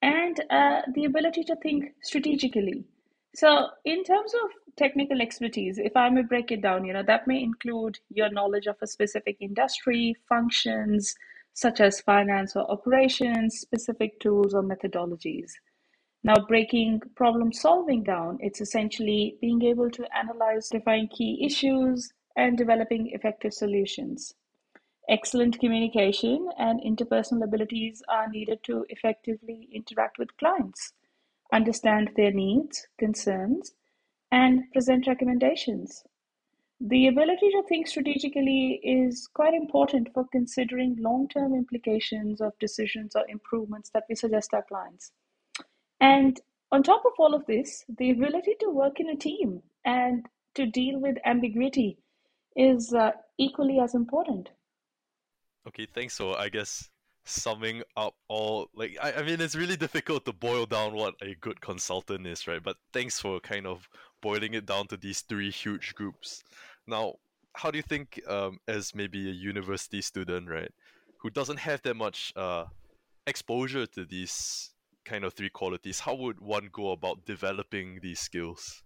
and 0.03 0.41
uh, 0.51 0.83
the 0.95 1.05
ability 1.05 1.45
to 1.45 1.57
think 1.57 1.93
strategically. 2.03 2.85
So, 3.35 3.69
in 3.85 4.03
terms 4.03 4.33
of 4.43 4.51
technical 4.77 5.21
expertise, 5.21 5.79
if 5.79 5.97
I 5.97 6.09
may 6.09 6.23
break 6.23 6.51
it 6.51 6.63
down, 6.63 6.85
you 6.85 6.93
know, 6.93 7.03
that 7.05 7.27
may 7.29 7.43
include 7.43 7.99
your 8.09 8.31
knowledge 8.31 8.67
of 8.67 8.77
a 8.83 8.87
specific 8.87 9.37
industry, 9.41 10.17
functions 10.29 11.15
such 11.53 11.81
as 11.81 12.01
finance 12.01 12.57
or 12.57 12.71
operations, 12.71 13.59
specific 13.59 14.19
tools 14.21 14.55
or 14.55 14.63
methodologies. 14.63 15.51
Now, 16.23 16.37
breaking 16.47 17.01
problem 17.15 17.53
solving 17.53 18.03
down, 18.03 18.39
it's 18.41 18.61
essentially 18.61 19.37
being 19.41 19.63
able 19.63 19.91
to 19.91 20.07
analyze, 20.17 20.69
define 20.69 21.09
key 21.09 21.45
issues, 21.45 22.13
and 22.37 22.57
developing 22.57 23.11
effective 23.13 23.53
solutions. 23.53 24.35
Excellent 25.09 25.59
communication 25.59 26.49
and 26.59 26.81
interpersonal 26.83 27.43
abilities 27.43 28.03
are 28.09 28.29
needed 28.29 28.63
to 28.65 28.87
effectively 28.89 29.69
interact 29.73 30.19
with 30.19 30.37
clients, 30.37 30.93
understand 31.53 32.11
their 32.17 32.31
needs, 32.31 32.87
concerns, 32.99 33.73
and 34.31 34.71
present 34.73 35.07
recommendations. 35.07 36.05
The 36.81 37.09
ability 37.09 37.51
to 37.51 37.63
think 37.69 37.89
strategically 37.89 38.81
is 38.83 39.29
quite 39.35 39.53
important 39.53 40.09
for 40.15 40.25
considering 40.33 40.97
long 40.99 41.29
term 41.29 41.55
implications 41.55 42.41
of 42.41 42.59
decisions 42.59 43.15
or 43.15 43.25
improvements 43.29 43.91
that 43.91 44.05
we 44.09 44.15
suggest 44.15 44.55
our 44.55 44.63
clients. 44.63 45.13
And 46.01 46.41
on 46.73 46.83
top 46.83 47.05
of 47.05 47.13
all 47.19 47.35
of 47.35 47.45
this, 47.47 47.85
the 47.99 48.11
ability 48.11 48.55
to 48.61 48.71
work 48.71 49.01
in 49.01 49.11
a 49.11 49.17
team 49.17 49.63
and 49.85 50.25
to 50.55 50.67
deal 50.67 50.99
with 50.99 51.19
ambiguity 51.25 51.99
is 52.57 52.93
uh, 52.93 53.13
equally 53.39 53.81
as 53.81 53.95
important. 53.95 54.51
Okay, 55.69 55.87
thanks. 55.87 56.15
So 56.15 56.35
I 56.35 56.49
guess 56.49 56.89
summing 57.25 57.83
up 57.97 58.15
all 58.29 58.69
like 58.75 58.97
I, 59.01 59.13
I 59.13 59.23
mean 59.23 59.41
it's 59.41 59.55
really 59.55 59.77
difficult 59.77 60.25
to 60.25 60.33
boil 60.33 60.65
down 60.65 60.95
what 60.95 61.15
a 61.23 61.35
good 61.41 61.61
consultant 61.61 62.27
is, 62.27 62.47
right? 62.47 62.63
But 62.63 62.77
thanks 62.93 63.21
for 63.21 63.41
kind 63.41 63.67
of 63.67 63.89
boiling 64.23 64.55
it 64.55 64.67
down 64.67 64.87
to 64.89 64.97
these 64.97 65.21
three 65.21 65.51
huge 65.51 65.95
groups. 65.95 66.43
Now, 66.87 67.15
how 67.55 67.71
do 67.71 67.79
you 67.79 67.83
think 67.83 68.21
um, 68.27 68.59
as 68.69 68.95
maybe 68.95 69.29
a 69.29 69.33
university 69.33 70.03
student, 70.03 70.49
right, 70.49 70.73
who 71.19 71.31
doesn't 71.31 71.59
have 71.59 71.83
that 71.83 71.95
much 71.95 72.33
uh, 72.37 72.65
exposure 73.27 73.87
to 73.87 74.05
these 74.05 74.71
kind 75.05 75.25
of 75.25 75.35
three 75.35 75.51
qualities, 75.51 76.01
how 76.01 76.15
would 76.15 76.41
one 76.41 76.69
go 76.73 76.93
about 76.93 77.25
developing 77.27 78.01
these 78.03 78.21
skills? 78.21 78.83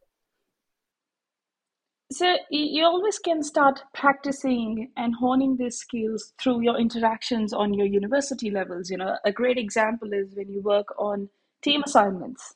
So 2.12 2.37
you 2.50 2.84
always 2.84 3.18
can 3.18 3.42
start 3.42 3.82
practicing 3.94 4.92
and 4.96 5.14
honing 5.14 5.56
these 5.56 5.78
skills 5.78 6.32
through 6.40 6.62
your 6.62 6.78
interactions 6.78 7.52
on 7.52 7.75
your 7.75 7.87
university 7.87 8.50
levels. 8.50 8.90
You 8.90 8.99
know, 8.99 9.16
a 9.25 9.32
great 9.32 9.58
example 9.58 10.12
is 10.12 10.34
when 10.34 10.50
you 10.50 10.62
work 10.62 10.87
on 10.99 11.30
team 11.62 11.82
assignments 11.84 12.54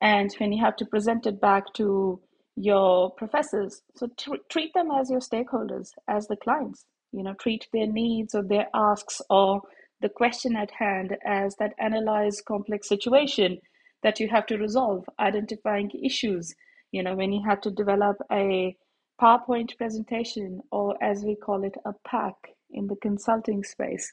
and 0.00 0.32
when 0.38 0.52
you 0.52 0.62
have 0.62 0.76
to 0.76 0.86
present 0.86 1.26
it 1.26 1.40
back 1.40 1.72
to 1.74 2.20
your 2.54 3.10
professors. 3.12 3.82
So 3.96 4.08
t- 4.16 4.40
treat 4.50 4.72
them 4.74 4.90
as 4.90 5.10
your 5.10 5.20
stakeholders, 5.20 5.90
as 6.06 6.26
the 6.28 6.36
clients. 6.36 6.84
You 7.12 7.22
know, 7.22 7.34
treat 7.34 7.66
their 7.72 7.86
needs 7.86 8.34
or 8.34 8.42
their 8.42 8.68
asks 8.74 9.22
or 9.30 9.62
the 10.00 10.10
question 10.10 10.54
at 10.54 10.70
hand 10.72 11.16
as 11.24 11.56
that 11.56 11.72
analyze 11.78 12.42
complex 12.42 12.88
situation 12.88 13.58
that 14.02 14.20
you 14.20 14.28
have 14.28 14.46
to 14.46 14.58
resolve, 14.58 15.06
identifying 15.18 15.90
issues 16.04 16.54
you 16.96 17.02
know, 17.02 17.14
when 17.14 17.32
you 17.32 17.42
had 17.44 17.62
to 17.62 17.70
develop 17.70 18.16
a 18.32 18.74
PowerPoint 19.20 19.76
presentation, 19.76 20.60
or 20.72 20.96
as 21.02 21.24
we 21.24 21.36
call 21.36 21.62
it, 21.62 21.74
a 21.84 21.92
pack 22.08 22.34
in 22.70 22.86
the 22.86 22.96
consulting 22.96 23.62
space, 23.62 24.10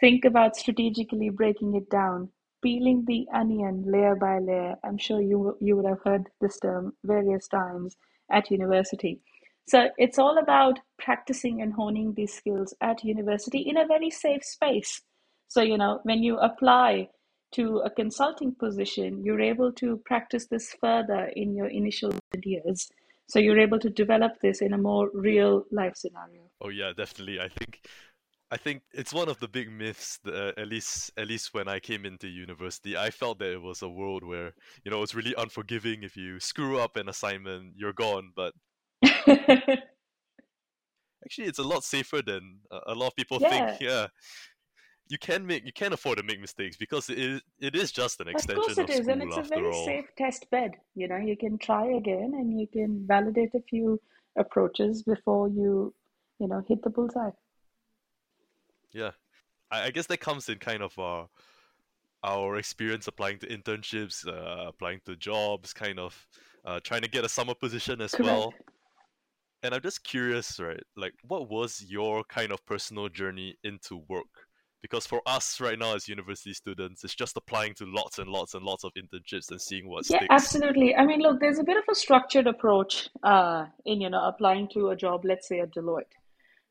think 0.00 0.24
about 0.24 0.56
strategically 0.56 1.28
breaking 1.28 1.74
it 1.76 1.88
down, 1.90 2.30
peeling 2.62 3.04
the 3.06 3.26
onion 3.34 3.84
layer 3.86 4.16
by 4.16 4.38
layer. 4.38 4.74
I'm 4.82 4.96
sure 4.96 5.20
you, 5.20 5.56
you 5.60 5.76
would 5.76 5.86
have 5.86 6.02
heard 6.02 6.24
this 6.40 6.58
term 6.58 6.94
various 7.04 7.46
times 7.46 7.94
at 8.32 8.50
university. 8.50 9.20
So 9.68 9.88
it's 9.98 10.18
all 10.18 10.38
about 10.38 10.78
practicing 10.98 11.60
and 11.60 11.72
honing 11.72 12.14
these 12.14 12.32
skills 12.32 12.74
at 12.80 13.04
university 13.04 13.60
in 13.60 13.76
a 13.76 13.86
very 13.86 14.10
safe 14.10 14.44
space. 14.44 15.02
So, 15.48 15.60
you 15.60 15.76
know, 15.76 16.00
when 16.04 16.22
you 16.22 16.38
apply 16.38 17.08
to 17.54 17.78
a 17.78 17.90
consulting 17.90 18.54
position, 18.54 19.22
you're 19.24 19.40
able 19.40 19.72
to 19.72 19.96
practice 20.04 20.46
this 20.46 20.74
further 20.80 21.30
in 21.36 21.54
your 21.54 21.66
initial 21.66 22.12
years. 22.44 22.88
So 23.28 23.38
you're 23.38 23.58
able 23.58 23.78
to 23.78 23.90
develop 23.90 24.32
this 24.42 24.60
in 24.60 24.74
a 24.74 24.78
more 24.78 25.10
real 25.14 25.64
life 25.70 25.96
scenario. 25.96 26.42
Oh 26.60 26.68
yeah, 26.68 26.92
definitely. 26.96 27.40
I 27.40 27.48
think 27.48 27.80
I 28.50 28.56
think 28.56 28.82
it's 28.92 29.12
one 29.12 29.28
of 29.28 29.40
the 29.40 29.48
big 29.48 29.70
myths. 29.70 30.20
That, 30.24 30.34
uh, 30.34 30.60
at 30.60 30.68
least, 30.68 31.10
at 31.16 31.26
least 31.26 31.54
when 31.54 31.66
I 31.66 31.80
came 31.80 32.04
into 32.04 32.28
university, 32.28 32.96
I 32.96 33.10
felt 33.10 33.38
that 33.38 33.52
it 33.52 33.62
was 33.62 33.82
a 33.82 33.88
world 33.88 34.22
where 34.22 34.52
you 34.84 34.90
know 34.90 35.02
it's 35.02 35.14
really 35.14 35.34
unforgiving. 35.36 36.02
If 36.02 36.16
you 36.16 36.38
screw 36.38 36.78
up 36.78 36.96
an 36.96 37.08
assignment, 37.08 37.74
you're 37.76 37.92
gone. 37.92 38.32
But 38.36 38.52
actually, 39.02 39.78
it's 41.46 41.58
a 41.58 41.64
lot 41.64 41.82
safer 41.82 42.22
than 42.22 42.60
a 42.86 42.94
lot 42.94 43.08
of 43.08 43.16
people 43.16 43.38
yeah. 43.40 43.48
think. 43.48 43.80
Yeah, 43.80 44.06
you 45.08 45.18
can 45.18 45.46
make 45.46 45.64
you 45.64 45.72
can 45.72 45.92
afford 45.92 46.18
to 46.18 46.24
make 46.24 46.40
mistakes 46.40 46.76
because 46.76 47.10
it 47.10 47.18
is, 47.18 47.40
it 47.60 47.76
is 47.76 47.92
just 47.92 48.20
an 48.20 48.28
extension 48.28 48.58
of, 48.58 48.64
course 48.64 48.78
it 48.78 48.84
of 48.84 48.90
is, 48.90 49.08
and 49.08 49.22
it's 49.22 49.36
a 49.36 49.42
very 49.42 49.66
all. 49.66 49.84
safe 49.84 50.06
test 50.16 50.50
bed. 50.50 50.72
You 50.94 51.08
know, 51.08 51.16
you 51.16 51.36
can 51.36 51.58
try 51.58 51.86
again 51.86 52.32
and 52.34 52.58
you 52.58 52.66
can 52.66 53.04
validate 53.06 53.54
a 53.54 53.60
few 53.68 54.00
approaches 54.38 55.02
before 55.02 55.48
you, 55.48 55.94
you 56.38 56.48
know, 56.48 56.64
hit 56.66 56.82
the 56.82 56.90
bullseye. 56.90 57.30
Yeah, 58.92 59.10
I, 59.70 59.84
I 59.84 59.90
guess 59.90 60.06
that 60.06 60.20
comes 60.20 60.48
in 60.48 60.58
kind 60.58 60.82
of 60.82 60.98
our 60.98 61.28
our 62.24 62.56
experience 62.56 63.06
applying 63.06 63.38
to 63.40 63.46
internships, 63.46 64.26
uh, 64.26 64.68
applying 64.68 65.00
to 65.04 65.14
jobs, 65.16 65.74
kind 65.74 65.98
of 65.98 66.26
uh, 66.64 66.80
trying 66.82 67.02
to 67.02 67.10
get 67.10 67.24
a 67.24 67.28
summer 67.28 67.54
position 67.54 68.00
as 68.00 68.12
Correct. 68.12 68.32
well. 68.32 68.54
And 69.62 69.74
I'm 69.74 69.82
just 69.82 70.04
curious, 70.04 70.58
right? 70.58 70.82
Like, 70.96 71.14
what 71.26 71.50
was 71.50 71.84
your 71.86 72.24
kind 72.24 72.52
of 72.52 72.64
personal 72.64 73.08
journey 73.10 73.56
into 73.62 74.02
work? 74.08 74.48
Because 74.84 75.06
for 75.06 75.22
us 75.24 75.60
right 75.60 75.78
now 75.78 75.94
as 75.94 76.08
university 76.08 76.52
students 76.52 77.04
it's 77.04 77.14
just 77.14 77.38
applying 77.38 77.72
to 77.72 77.86
lots 77.86 78.18
and 78.18 78.28
lots 78.28 78.52
and 78.52 78.62
lots 78.64 78.84
of 78.84 78.92
internships 79.02 79.50
and 79.50 79.60
seeing 79.60 79.88
what 79.88 80.04
yeah 80.10 80.18
sticks. 80.18 80.34
absolutely. 80.38 80.94
I 80.94 81.06
mean 81.06 81.20
look 81.20 81.40
there's 81.40 81.58
a 81.58 81.64
bit 81.64 81.78
of 81.78 81.84
a 81.90 81.94
structured 81.94 82.46
approach 82.46 83.08
uh, 83.22 83.64
in 83.86 84.02
you 84.02 84.10
know 84.10 84.22
applying 84.32 84.68
to 84.74 84.90
a 84.90 84.96
job 84.96 85.24
let's 85.24 85.48
say 85.48 85.60
at 85.60 85.74
deloitte 85.74 86.14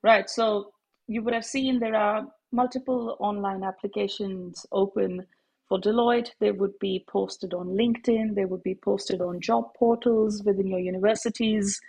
right? 0.03 0.29
So 0.29 0.71
you 1.07 1.23
would 1.23 1.33
have 1.33 1.45
seen 1.45 1.79
there 1.79 1.95
are 1.95 2.27
multiple 2.51 3.17
online 3.19 3.63
applications 3.63 4.65
open 4.71 5.25
for 5.67 5.79
deloitte. 5.79 6.29
They 6.39 6.51
would 6.51 6.77
be 6.79 7.05
posted 7.09 7.53
on 7.53 7.69
linkedin. 7.69 8.35
They 8.35 8.45
would 8.45 8.63
be 8.63 8.75
posted 8.75 9.21
on 9.21 9.41
job 9.41 9.73
portals 9.75 10.43
within 10.45 10.67
your 10.67 10.79
universities. 10.79 11.79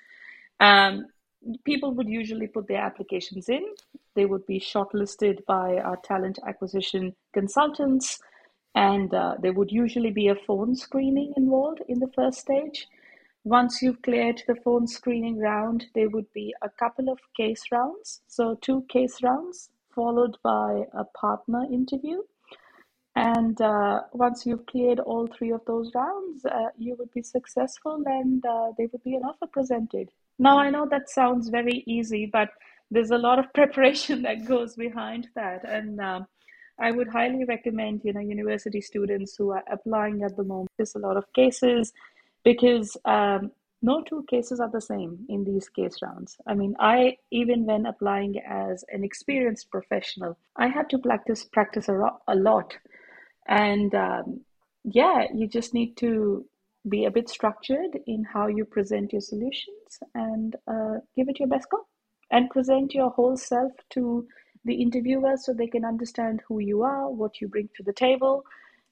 Um, 0.61 1.07
people 1.65 1.93
would 1.93 2.09
usually 2.09 2.47
put 2.47 2.69
their 2.69 2.83
applications 2.83 3.49
in. 3.49 3.65
They 4.15 4.27
would 4.27 4.47
be 4.47 4.61
shortlisted 4.61 5.45
by 5.47 5.79
our 5.79 5.97
talent 5.97 6.39
acquisition 6.47 7.15
consultants, 7.33 8.19
and 8.75 9.13
uh, 9.13 9.37
there 9.41 9.53
would 9.53 9.71
usually 9.71 10.11
be 10.11 10.29
a 10.29 10.35
phone 10.35 10.75
screening 10.77 11.33
involved 11.37 11.83
in 11.89 11.99
the 12.01 12.11
first 12.15 12.39
stage. 12.39 12.89
Once 13.45 13.83
you've 13.83 14.01
cleared 14.03 14.43
the 14.47 14.57
phone 14.57 14.87
screening 14.87 15.39
round, 15.39 15.87
there 15.95 16.09
would 16.09 16.33
be 16.33 16.55
a 16.63 16.71
couple 16.71 17.11
of 17.11 17.19
case 17.37 17.63
rounds. 17.71 18.23
So, 18.27 18.57
two 18.63 18.83
case 18.89 19.23
rounds 19.23 19.71
followed 19.95 20.37
by 20.43 20.85
a 20.93 21.05
partner 21.05 21.67
interview. 21.71 22.23
And 23.17 23.61
uh, 23.61 24.03
once 24.13 24.45
you've 24.45 24.67
cleared 24.67 24.99
all 24.99 25.29
three 25.29 25.53
of 25.53 25.65
those 25.67 25.93
rounds, 25.95 26.45
uh, 26.45 26.71
you 26.77 26.97
would 26.99 27.13
be 27.13 27.23
successful 27.23 28.03
and 28.05 28.45
uh, 28.45 28.73
there 28.77 28.89
would 28.93 29.05
be 29.05 29.15
an 29.15 29.23
offer 29.23 29.47
presented. 29.47 30.11
Now, 30.39 30.59
I 30.59 30.71
know 30.71 30.87
that 30.91 31.09
sounds 31.09 31.49
very 31.49 31.85
easy, 31.87 32.27
but 32.27 32.51
there's 32.91 33.11
a 33.11 33.19
lot 33.19 33.39
of 33.39 33.53
preparation 33.55 34.23
that 34.23 34.47
goes 34.47 34.75
behind 34.75 35.29
that. 35.35 35.65
And 35.65 36.01
um, 36.01 36.27
I 36.79 36.91
would 36.91 37.09
highly 37.09 37.45
recommend, 37.45 38.03
you 38.05 38.13
know, 38.13 38.21
university 38.21 38.81
students 38.81 39.37
who 39.37 39.51
are 39.51 39.65
applying 39.71 40.23
at 40.23 40.37
the 40.37 40.45
moment. 40.45 40.71
There's 40.77 40.95
a 40.95 41.01
lot 41.01 41.17
of 41.17 41.33
cases 41.33 41.93
because 42.45 42.97
um, 43.05 43.53
no 43.85 44.03
two 44.03 44.25
cases 44.29 44.61
are 44.61 44.71
the 44.71 44.81
same 44.81 45.27
in 45.29 45.45
these 45.45 45.69
case 45.69 45.99
rounds. 46.03 46.37
I 46.47 46.55
mean, 46.55 46.75
I 46.79 47.19
even 47.31 47.67
when 47.67 47.87
applying 47.87 48.39
as 48.41 48.85
an 48.89 49.05
experienced 49.05 49.71
professional, 49.71 50.37
I 50.57 50.69
had 50.69 50.89
to 50.91 50.99
practice 50.99 51.45
practice 51.45 51.89
a, 51.89 51.95
ro- 51.95 52.21
a 52.27 52.35
lot, 52.35 52.77
and 53.47 53.95
um, 53.95 54.41
yeah, 54.85 55.27
you 55.35 55.47
just 55.47 55.75
need 55.75 55.97
to 55.99 56.47
be 56.89 57.05
a 57.05 57.11
bit 57.11 57.29
structured 57.29 57.99
in 58.07 58.25
how 58.25 58.47
you 58.47 58.65
present 58.65 59.13
your 59.13 59.23
solutions 59.23 59.99
and 60.15 60.57
uh, 60.67 60.99
give 61.17 61.29
it 61.29 61.39
your 61.39 61.49
best 61.49 61.69
go 61.71 61.87
and 62.31 62.51
present 62.51 62.95
your 62.95 63.11
whole 63.11 63.37
self 63.37 63.73
to 63.91 64.27
the 64.65 64.75
interviewer 64.75 65.37
so 65.37 65.53
they 65.53 65.67
can 65.67 65.85
understand 65.85 66.41
who 66.49 66.59
you 66.59 66.83
are, 66.83 67.11
what 67.11 67.41
you 67.41 67.49
bring 67.49 67.69
to 67.77 67.83
the 67.83 67.93
table, 67.93 68.45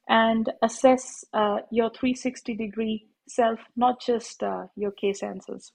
and 0.08 0.50
assess 0.62 1.24
uh, 1.32 1.58
your 1.70 1.90
360 1.90 2.54
degree 2.54 3.06
self, 3.28 3.58
not 3.76 4.00
just 4.00 4.42
uh, 4.42 4.66
your 4.76 4.90
case 4.90 5.22
answers. 5.22 5.72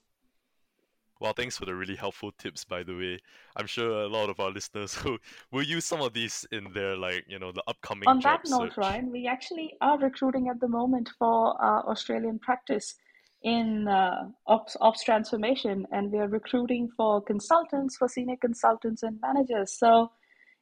Well, 1.20 1.32
thanks 1.32 1.58
for 1.58 1.64
the 1.64 1.74
really 1.74 1.96
helpful 1.96 2.30
tips, 2.38 2.64
by 2.64 2.84
the 2.84 2.96
way. 2.96 3.18
I'm 3.56 3.66
sure 3.66 4.02
a 4.02 4.08
lot 4.08 4.30
of 4.30 4.38
our 4.38 4.50
listeners 4.50 4.94
who 5.02 5.18
will 5.50 5.64
use 5.64 5.84
some 5.84 6.00
of 6.00 6.12
these 6.12 6.46
in 6.52 6.72
their, 6.72 6.96
like, 6.96 7.24
you 7.28 7.38
know, 7.38 7.50
the 7.50 7.62
upcoming. 7.66 8.08
On 8.08 8.20
that 8.20 8.42
note, 8.46 8.70
search. 8.70 8.76
Ryan, 8.76 9.10
we 9.10 9.26
actually 9.26 9.74
are 9.80 9.98
recruiting 9.98 10.48
at 10.48 10.60
the 10.60 10.68
moment 10.68 11.10
for 11.18 11.60
our 11.60 11.88
Australian 11.88 12.38
practice 12.38 12.94
in 13.42 13.88
uh, 13.88 14.28
ops, 14.46 14.76
ops 14.80 15.02
transformation, 15.02 15.86
and 15.90 16.12
we 16.12 16.18
are 16.18 16.28
recruiting 16.28 16.88
for 16.96 17.20
consultants, 17.22 17.96
for 17.96 18.08
senior 18.08 18.36
consultants 18.36 19.02
and 19.02 19.20
managers. 19.20 19.72
So, 19.72 20.12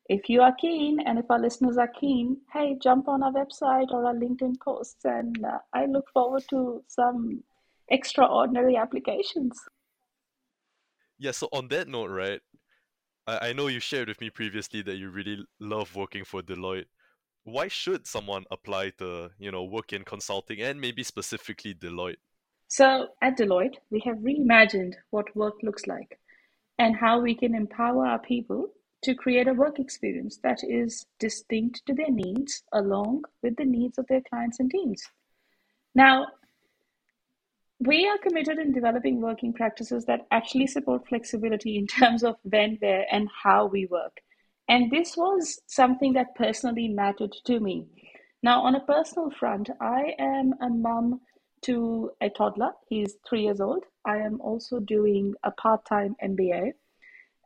if 0.08 0.28
you 0.28 0.40
are 0.40 0.54
keen, 0.54 1.00
and 1.00 1.18
if 1.18 1.24
our 1.30 1.38
listeners 1.38 1.76
are 1.76 1.90
keen, 2.00 2.38
hey, 2.52 2.78
jump 2.80 3.08
on 3.08 3.22
our 3.22 3.32
website 3.32 3.90
or 3.90 4.06
our 4.06 4.14
LinkedIn 4.14 4.54
posts, 4.64 5.04
and 5.04 5.36
uh, 5.44 5.58
I 5.74 5.86
look 5.86 6.06
forward 6.14 6.44
to 6.50 6.82
some 6.86 7.42
extraordinary 7.88 8.76
applications 8.76 9.60
yeah, 11.18 11.30
so 11.30 11.48
on 11.52 11.68
that 11.68 11.88
note, 11.88 12.10
right, 12.10 12.40
I, 13.26 13.48
I 13.48 13.52
know 13.52 13.66
you 13.68 13.80
shared 13.80 14.08
with 14.08 14.20
me 14.20 14.30
previously 14.30 14.82
that 14.82 14.96
you 14.96 15.10
really 15.10 15.44
love 15.60 15.94
working 15.94 16.24
for 16.24 16.42
Deloitte. 16.42 16.86
Why 17.44 17.68
should 17.68 18.06
someone 18.06 18.44
apply 18.50 18.90
to, 18.98 19.30
you 19.38 19.52
know, 19.52 19.64
work 19.64 19.92
in 19.92 20.04
consulting 20.04 20.60
and 20.60 20.80
maybe 20.80 21.02
specifically 21.02 21.74
Deloitte? 21.74 22.16
So 22.68 23.08
at 23.22 23.38
Deloitte, 23.38 23.76
we 23.90 24.02
have 24.04 24.16
reimagined 24.16 24.94
what 25.10 25.34
work 25.36 25.54
looks 25.62 25.86
like 25.86 26.18
and 26.78 26.96
how 26.96 27.20
we 27.20 27.34
can 27.34 27.54
empower 27.54 28.06
our 28.06 28.18
people 28.18 28.68
to 29.02 29.14
create 29.14 29.46
a 29.46 29.54
work 29.54 29.78
experience 29.78 30.38
that 30.42 30.58
is 30.64 31.06
distinct 31.20 31.82
to 31.86 31.94
their 31.94 32.10
needs 32.10 32.62
along 32.72 33.22
with 33.42 33.56
the 33.56 33.64
needs 33.64 33.98
of 33.98 34.06
their 34.08 34.22
clients 34.28 34.58
and 34.58 34.70
teams. 34.70 35.02
Now, 35.94 36.26
we 37.78 38.08
are 38.08 38.18
committed 38.18 38.58
in 38.58 38.72
developing 38.72 39.20
working 39.20 39.52
practices 39.52 40.06
that 40.06 40.26
actually 40.30 40.66
support 40.66 41.06
flexibility 41.08 41.76
in 41.76 41.86
terms 41.86 42.24
of 42.24 42.36
when, 42.42 42.76
where, 42.80 43.06
and 43.12 43.28
how 43.42 43.66
we 43.66 43.86
work. 43.86 44.20
And 44.68 44.90
this 44.90 45.16
was 45.16 45.60
something 45.66 46.14
that 46.14 46.34
personally 46.34 46.88
mattered 46.88 47.34
to 47.44 47.60
me. 47.60 47.86
Now, 48.42 48.62
on 48.62 48.74
a 48.74 48.80
personal 48.80 49.30
front, 49.30 49.70
I 49.80 50.14
am 50.18 50.54
a 50.60 50.68
mum 50.68 51.20
to 51.62 52.10
a 52.20 52.30
toddler. 52.30 52.72
He's 52.88 53.16
three 53.28 53.42
years 53.42 53.60
old. 53.60 53.84
I 54.04 54.18
am 54.18 54.40
also 54.40 54.80
doing 54.80 55.34
a 55.44 55.50
part 55.50 55.84
time 55.86 56.16
MBA 56.22 56.72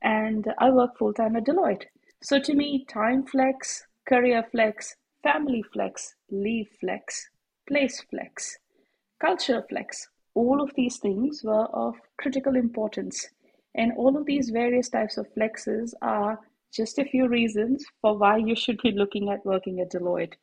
and 0.03 0.47
I 0.59 0.71
work 0.71 0.97
full 0.99 1.13
time 1.13 1.37
at 1.37 1.45
Deloitte. 1.45 1.85
So, 2.23 2.39
to 2.39 2.55
me, 2.55 2.85
time 2.89 3.25
flex, 3.25 3.85
career 4.09 4.45
flex, 4.51 4.97
family 5.23 5.63
flex, 5.73 6.15
leave 6.31 6.69
flex, 6.81 7.29
place 7.67 8.03
flex, 8.11 8.59
culture 9.21 9.65
flex 9.69 10.09
all 10.35 10.63
of 10.63 10.71
these 10.77 10.99
things 10.99 11.43
were 11.43 11.67
of 11.67 11.95
critical 12.19 12.57
importance. 12.57 13.29
And 13.75 13.93
all 13.97 14.17
of 14.17 14.27
these 14.27 14.51
various 14.51 14.89
types 14.89 15.17
of 15.17 15.33
flexes 15.35 15.93
are 16.03 16.39
just 16.73 16.99
a 16.99 17.05
few 17.05 17.29
reasons 17.29 17.85
for 18.01 18.17
why 18.17 18.37
you 18.37 18.55
should 18.55 18.81
be 18.83 18.93
looking 18.93 19.31
at 19.31 19.45
working 19.45 19.81
at 19.81 19.93
Deloitte. 19.93 20.35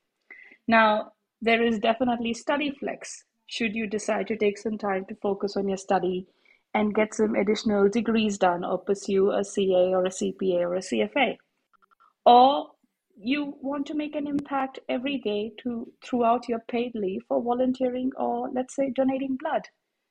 Now, 0.67 1.13
there 1.41 1.61
is 1.61 1.79
definitely 1.79 2.33
study 2.33 2.71
flex 2.71 3.23
should 3.45 3.75
you 3.75 3.87
decide 3.87 4.27
to 4.27 4.35
take 4.35 4.57
some 4.57 4.77
time 4.77 5.05
to 5.05 5.15
focus 5.15 5.55
on 5.55 5.67
your 5.67 5.77
study 5.77 6.27
and 6.73 6.93
get 6.93 7.13
some 7.13 7.35
additional 7.35 7.87
degrees 7.87 8.37
done 8.37 8.65
or 8.65 8.77
pursue 8.77 9.31
a 9.31 9.43
CA 9.43 9.93
or 9.93 10.05
a 10.05 10.09
CPA 10.09 10.59
or 10.59 10.75
a 10.75 10.79
CFA. 10.79 11.37
Or 12.25 12.71
you 13.15 13.55
want 13.61 13.87
to 13.87 13.95
make 13.95 14.15
an 14.15 14.27
impact 14.27 14.79
every 14.89 15.17
day 15.17 15.53
to 15.63 15.91
throughout 16.03 16.49
your 16.49 16.59
paid 16.67 16.91
leave 16.93 17.21
for 17.27 17.41
volunteering 17.41 18.11
or 18.17 18.49
let's 18.53 18.75
say 18.75 18.91
donating 18.93 19.37
blood 19.37 19.63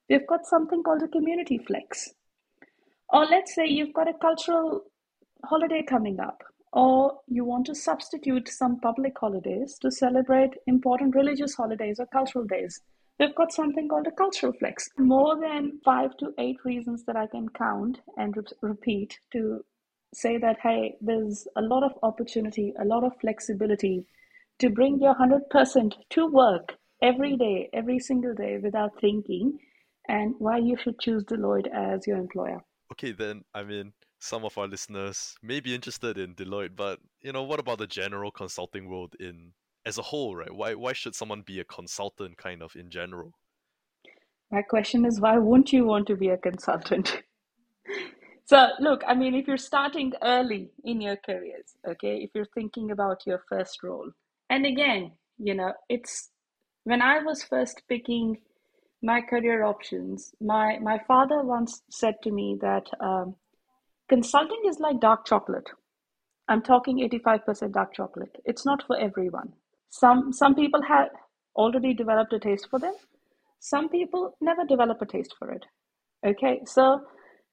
we've 0.08 0.26
got 0.26 0.46
something 0.46 0.82
called 0.82 1.02
a 1.02 1.08
community 1.08 1.58
flex 1.58 2.10
or 3.10 3.24
let's 3.26 3.54
say 3.54 3.66
you've 3.66 3.94
got 3.94 4.08
a 4.08 4.14
cultural 4.14 4.82
holiday 5.44 5.82
coming 5.82 6.18
up 6.20 6.42
or 6.72 7.20
you 7.28 7.44
want 7.44 7.66
to 7.66 7.74
substitute 7.74 8.48
some 8.48 8.78
public 8.80 9.12
holidays 9.18 9.78
to 9.80 9.90
celebrate 9.90 10.54
important 10.66 11.14
religious 11.14 11.54
holidays 11.54 11.98
or 11.98 12.06
cultural 12.06 12.44
days 12.44 12.80
we've 13.18 13.34
got 13.34 13.52
something 13.52 13.88
called 13.88 14.06
a 14.06 14.10
cultural 14.10 14.52
flex. 14.52 14.88
More 14.98 15.38
than 15.40 15.80
five 15.84 16.16
to 16.18 16.32
eight 16.38 16.58
reasons 16.64 17.04
that 17.04 17.16
I 17.16 17.26
can 17.26 17.48
count 17.48 18.00
and 18.16 18.36
re- 18.36 18.42
repeat 18.60 19.18
to 19.32 19.64
say 20.14 20.38
that, 20.38 20.58
hey, 20.62 20.96
there's 21.00 21.46
a 21.56 21.62
lot 21.62 21.82
of 21.82 21.92
opportunity, 22.02 22.72
a 22.80 22.84
lot 22.84 23.04
of 23.04 23.12
flexibility 23.20 24.06
to 24.58 24.70
bring 24.70 25.00
your 25.00 25.14
100% 25.14 25.92
to 26.10 26.26
work 26.26 26.76
every 27.02 27.36
day, 27.36 27.68
every 27.72 27.98
single 27.98 28.34
day 28.34 28.58
without 28.62 28.98
thinking, 29.00 29.58
and 30.08 30.34
why 30.38 30.58
you 30.58 30.76
should 30.82 30.98
choose 31.00 31.24
Deloitte 31.24 31.68
as 31.72 32.06
your 32.06 32.16
employer. 32.16 32.60
Okay, 32.92 33.12
then, 33.12 33.42
I 33.54 33.62
mean, 33.62 33.92
some 34.18 34.44
of 34.44 34.56
our 34.58 34.66
listeners 34.66 35.34
may 35.42 35.60
be 35.60 35.74
interested 35.74 36.18
in 36.18 36.34
Deloitte, 36.34 36.76
but 36.76 37.00
you 37.20 37.32
know, 37.32 37.42
what 37.42 37.60
about 37.60 37.78
the 37.78 37.86
general 37.86 38.30
consulting 38.30 38.88
world 38.88 39.14
in 39.20 39.52
as 39.84 39.98
a 39.98 40.02
whole, 40.02 40.34
right? 40.36 40.52
Why 40.52 40.74
why 40.74 40.92
should 40.92 41.14
someone 41.14 41.42
be 41.42 41.60
a 41.60 41.64
consultant 41.64 42.36
kind 42.36 42.62
of 42.62 42.74
in 42.74 42.90
general? 42.90 43.32
My 44.50 44.62
question 44.62 45.04
is 45.04 45.20
why 45.20 45.38
wouldn't 45.38 45.72
you 45.72 45.84
want 45.84 46.06
to 46.08 46.16
be 46.16 46.28
a 46.28 46.36
consultant? 46.36 47.22
so 48.44 48.68
look, 48.80 49.02
I 49.06 49.14
mean 49.14 49.34
if 49.34 49.46
you're 49.46 49.56
starting 49.56 50.12
early 50.22 50.70
in 50.84 51.00
your 51.00 51.16
careers, 51.16 51.76
okay, 51.88 52.18
if 52.18 52.30
you're 52.34 52.52
thinking 52.54 52.90
about 52.90 53.26
your 53.26 53.42
first 53.48 53.82
role, 53.82 54.10
and 54.50 54.66
again, 54.66 55.12
you 55.38 55.54
know, 55.54 55.72
it's 55.88 56.30
when 56.84 57.02
I 57.02 57.20
was 57.22 57.42
first 57.42 57.82
picking 57.88 58.38
my 59.06 59.20
career 59.20 59.64
options, 59.64 60.34
my 60.40 60.78
my 60.80 60.98
father 61.08 61.42
once 61.42 61.82
said 61.88 62.16
to 62.22 62.30
me 62.38 62.46
that 62.60 62.86
um, 63.00 63.36
consulting 64.08 64.62
is 64.70 64.80
like 64.80 65.00
dark 65.00 65.24
chocolate. 65.24 65.68
I'm 66.48 66.62
talking 66.62 66.98
85% 67.08 67.72
dark 67.72 67.94
chocolate. 67.94 68.36
It's 68.44 68.64
not 68.64 68.82
for 68.86 68.98
everyone. 68.98 69.52
Some 69.90 70.32
some 70.32 70.56
people 70.56 70.82
have 70.88 71.10
already 71.54 71.94
developed 71.94 72.32
a 72.32 72.40
taste 72.40 72.66
for 72.70 72.80
them. 72.80 72.94
Some 73.60 73.88
people 73.88 74.36
never 74.40 74.64
develop 74.64 75.00
a 75.02 75.06
taste 75.06 75.34
for 75.38 75.52
it. 75.52 75.64
Okay, 76.32 76.60
so 76.66 77.00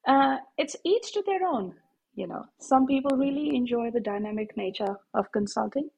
uh, 0.07 0.37
it's 0.57 0.75
each 0.83 1.13
to 1.13 1.23
their 1.25 1.45
own. 1.53 1.73
You 2.15 2.27
know, 2.27 2.43
some 2.59 2.85
people 2.87 3.17
really 3.17 3.55
enjoy 3.55 3.91
the 3.91 3.99
dynamic 3.99 4.57
nature 4.57 4.95
of 5.13 5.31
consulting, 5.31 5.89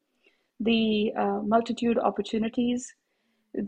the 0.60 1.14
uh, 1.18 1.40
multitude 1.56 1.98
opportunities, 1.98 2.94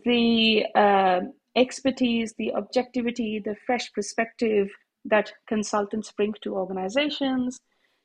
the 0.05 0.65
uh, 0.75 1.19
expertise, 1.57 2.33
the 2.37 2.53
objectivity, 2.53 3.41
the 3.43 3.55
fresh 3.65 3.91
perspective 3.93 4.69
that 5.05 5.33
consultants 5.47 6.11
bring 6.11 6.33
to 6.41 6.55
organizations 6.55 7.59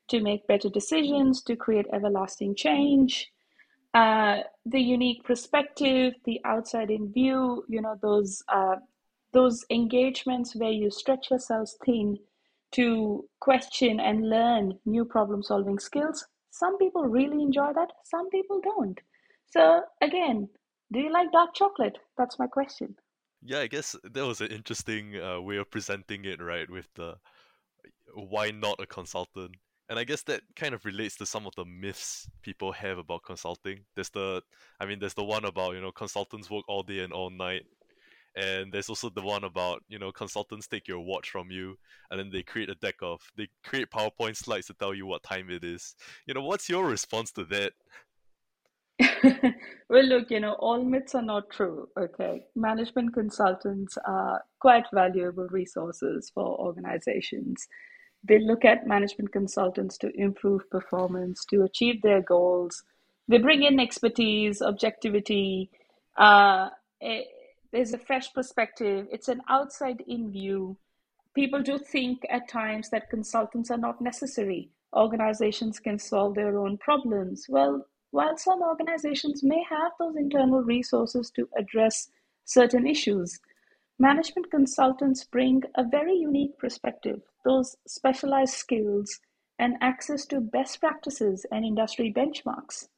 to 0.09 0.21
make 0.21 0.47
better 0.47 0.69
decisions, 0.69 1.43
to 1.43 1.57
create 1.57 1.87
everlasting 1.93 2.55
change, 2.55 3.31
uh, 3.95 4.39
the 4.65 4.81
unique 4.81 5.23
perspective, 5.25 6.15
the 6.25 6.41
outside 6.45 6.91
in 6.91 7.13
view, 7.13 7.65
you 7.69 7.81
know, 7.81 7.97
those 8.01 8.43
uh, 8.49 8.77
those 9.33 9.65
engagements 9.71 10.55
where 10.55 10.71
you 10.71 10.91
stretch 10.91 11.31
yourselves 11.31 11.77
thin 11.85 12.19
to 12.73 13.25
question 13.41 14.01
and 14.01 14.29
learn 14.29 14.79
new 14.85 15.05
problem 15.05 15.43
solving 15.43 15.79
skills. 15.79 16.27
Some 16.51 16.77
people 16.79 17.05
really 17.05 17.43
enjoy 17.43 17.73
that, 17.75 17.93
some 18.05 18.29
people 18.31 18.61
don't. 18.63 18.99
So, 19.51 19.83
again, 20.03 20.49
do 20.93 21.01
you 21.01 21.13
like 21.13 21.33
dark 21.33 21.55
chocolate? 21.55 21.99
That's 22.19 22.39
my 22.39 22.47
question. 22.47 22.97
Yeah, 23.45 23.59
I 23.61 23.67
guess 23.67 23.97
that 24.05 24.27
was 24.27 24.41
an 24.41 24.49
interesting 24.49 25.21
uh, 25.21 25.41
way 25.41 25.57
of 25.57 25.71
presenting 25.71 26.25
it, 26.25 26.41
right? 26.41 26.69
With 26.71 26.89
the 26.95 27.17
why 28.15 28.51
not 28.51 28.81
a 28.81 28.87
consultant? 28.87 29.57
And 29.89 29.99
I 29.99 30.05
guess 30.05 30.23
that 30.23 30.43
kind 30.57 30.75
of 30.75 30.85
relates 30.85 31.17
to 31.17 31.27
some 31.27 31.47
of 31.47 31.55
the 31.57 31.65
myths 31.65 32.29
people 32.43 32.73
have 32.73 32.99
about 32.99 33.25
consulting. 33.25 33.81
There's 33.95 34.11
the, 34.11 34.43
I 34.81 34.87
mean, 34.87 35.01
there's 35.01 35.15
the 35.15 35.25
one 35.25 35.45
about, 35.45 35.75
you 35.75 35.81
know, 35.81 35.93
consultants 35.93 36.51
work 36.51 36.65
all 36.69 36.83
day 36.83 37.01
and 37.01 37.13
all 37.13 37.31
night. 37.31 37.63
And 38.37 38.73
there's 38.73 38.89
also 38.89 39.11
the 39.11 39.23
one 39.23 39.45
about, 39.45 39.83
you 39.89 39.99
know, 39.99 40.13
consultants 40.13 40.67
take 40.67 40.89
your 40.89 41.01
watch 41.01 41.31
from 41.31 41.51
you 41.51 41.77
and 42.11 42.19
then 42.19 42.31
they 42.31 42.43
create 42.43 42.71
a 42.71 42.75
deck 42.77 42.95
of, 43.03 43.21
they 43.37 43.49
create 43.63 43.91
PowerPoint 43.91 44.37
slides 44.37 44.69
to 44.69 44.75
tell 44.75 44.95
you 44.95 45.07
what 45.07 45.23
time 45.23 45.51
it 45.51 45.65
is. 45.65 45.95
You 46.27 46.35
know, 46.35 46.43
what's 46.43 46.69
your 46.69 46.87
response 46.87 47.33
to 47.33 47.45
that? 47.47 47.73
well, 49.89 50.05
look, 50.05 50.31
you 50.31 50.41
know, 50.41 50.53
all 50.55 50.85
myths 50.85 51.15
are 51.15 51.23
not 51.23 51.51
true. 51.51 51.89
Okay. 51.99 52.45
Management 52.55 53.15
consultants 53.15 53.97
are 54.07 54.43
quite 54.61 54.85
valuable 54.93 55.49
resources 55.51 56.31
for 56.35 56.59
organizations. 56.59 57.67
They 58.25 58.39
look 58.39 58.65
at 58.65 58.87
management 58.87 59.33
consultants 59.33 59.99
to 59.99 60.11
improve 60.15 60.69
performance, 60.71 61.45
to 61.47 61.63
achieve 61.63 62.03
their 62.03 62.23
goals. 62.23 62.85
They 63.29 63.39
bring 63.39 63.63
in 63.63 63.81
expertise, 63.81 64.63
objectivity. 64.63 65.71
Uh, 66.17 66.69
it, 67.01 67.27
there's 67.73 67.95
a 67.95 67.99
fresh 67.99 68.33
perspective. 68.33 69.07
It's 69.11 69.29
an 69.29 69.41
outside 69.49 70.03
in 70.07 70.31
view. 70.31 70.77
People 71.35 71.63
do 71.63 71.79
think 71.79 72.21
at 72.31 72.49
times 72.49 72.91
that 72.91 73.11
consultants 73.11 73.71
are 73.71 73.79
not 73.79 74.01
necessary. 74.01 74.71
Organizations 74.95 75.81
can 75.81 75.99
solve 75.99 76.35
their 76.35 76.59
own 76.59 76.77
problems. 76.77 77.47
Well, 77.49 77.87
while 78.13 78.37
some 78.37 78.63
organizations 78.63 79.43
may 79.43 79.65
have 79.69 79.91
those 79.99 80.17
internal 80.17 80.63
resources 80.63 81.31
to 81.31 81.49
address 81.59 82.11
certain 82.45 82.87
issues, 82.87 83.41
management 83.99 84.51
consultants 84.51 85.25
bring 85.25 85.63
a 85.75 85.83
very 85.83 86.15
unique 86.15 86.57
perspective, 86.59 87.23
those 87.45 87.75
specialized 87.87 88.55
skills, 88.55 89.19
and 89.59 89.77
access 89.81 90.27
to 90.27 90.41
best 90.41 90.79
practices 90.79 91.47
and 91.51 91.65
industry 91.65 92.13
benchmarks. 92.15 92.89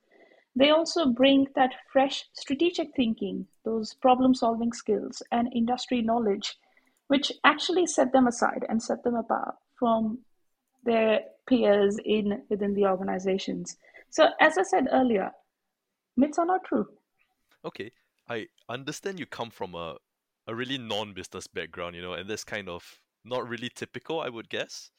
They 0.56 0.70
also 0.70 1.06
bring 1.06 1.46
that 1.54 1.74
fresh 1.92 2.24
strategic 2.32 2.88
thinking, 2.96 3.46
those 3.64 3.94
problem 3.94 4.34
solving 4.34 4.72
skills, 4.72 5.22
and 5.30 5.52
industry 5.54 6.02
knowledge, 6.02 6.56
which 7.06 7.32
actually 7.44 7.86
set 7.86 8.12
them 8.12 8.26
aside 8.26 8.64
and 8.68 8.82
set 8.82 9.04
them 9.04 9.14
apart 9.14 9.54
from 9.78 10.18
their 10.84 11.20
peers 11.46 11.98
in 12.04 12.42
within 12.48 12.74
the 12.74 12.86
organizations. 12.86 13.76
So, 14.14 14.28
as 14.40 14.56
I 14.56 14.62
said 14.62 14.86
earlier, 14.92 15.32
myths 16.16 16.38
are 16.38 16.46
not 16.46 16.62
true. 16.62 16.86
Okay, 17.64 17.90
I 18.28 18.46
understand 18.68 19.18
you 19.18 19.26
come 19.26 19.50
from 19.50 19.74
a, 19.74 19.96
a 20.46 20.54
really 20.54 20.78
non 20.78 21.14
business 21.14 21.48
background, 21.48 21.96
you 21.96 22.02
know, 22.02 22.12
and 22.12 22.30
that's 22.30 22.44
kind 22.44 22.68
of 22.68 23.00
not 23.24 23.48
really 23.48 23.70
typical, 23.74 24.20
I 24.20 24.28
would 24.28 24.48
guess, 24.48 24.92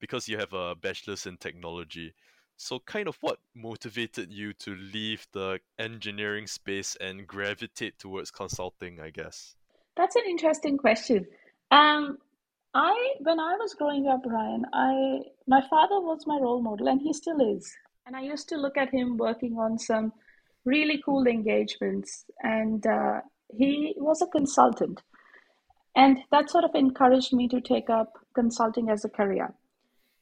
because 0.00 0.28
you 0.28 0.38
have 0.38 0.54
a 0.54 0.74
bachelor's 0.74 1.26
in 1.26 1.36
technology. 1.36 2.14
So, 2.56 2.78
kind 2.78 3.06
of 3.06 3.18
what 3.20 3.38
motivated 3.54 4.32
you 4.32 4.54
to 4.54 4.74
leave 4.74 5.26
the 5.34 5.60
engineering 5.78 6.46
space 6.46 6.96
and 6.98 7.26
gravitate 7.26 7.98
towards 7.98 8.30
consulting, 8.30 8.98
I 8.98 9.10
guess? 9.10 9.56
That's 9.94 10.16
an 10.16 10.22
interesting 10.26 10.78
question. 10.78 11.26
Um, 11.70 12.16
I 12.72 12.96
when 13.18 13.38
I 13.38 13.56
was 13.56 13.74
growing 13.74 14.08
up, 14.08 14.22
Ryan, 14.24 14.64
I 14.72 15.18
my 15.46 15.60
father 15.68 16.00
was 16.00 16.26
my 16.26 16.38
role 16.38 16.62
model, 16.62 16.88
and 16.88 17.02
he 17.02 17.12
still 17.12 17.42
is. 17.58 17.70
And 18.06 18.14
I 18.14 18.20
used 18.20 18.50
to 18.50 18.56
look 18.56 18.76
at 18.76 18.92
him 18.92 19.16
working 19.16 19.56
on 19.58 19.78
some 19.78 20.12
really 20.66 21.00
cool 21.02 21.26
engagements, 21.26 22.26
and 22.42 22.86
uh, 22.86 23.20
he 23.56 23.94
was 23.96 24.20
a 24.20 24.26
consultant. 24.26 25.00
And 25.96 26.18
that 26.30 26.50
sort 26.50 26.64
of 26.64 26.74
encouraged 26.74 27.32
me 27.32 27.48
to 27.48 27.60
take 27.60 27.88
up 27.88 28.12
consulting 28.34 28.90
as 28.90 29.04
a 29.04 29.08
career. 29.08 29.54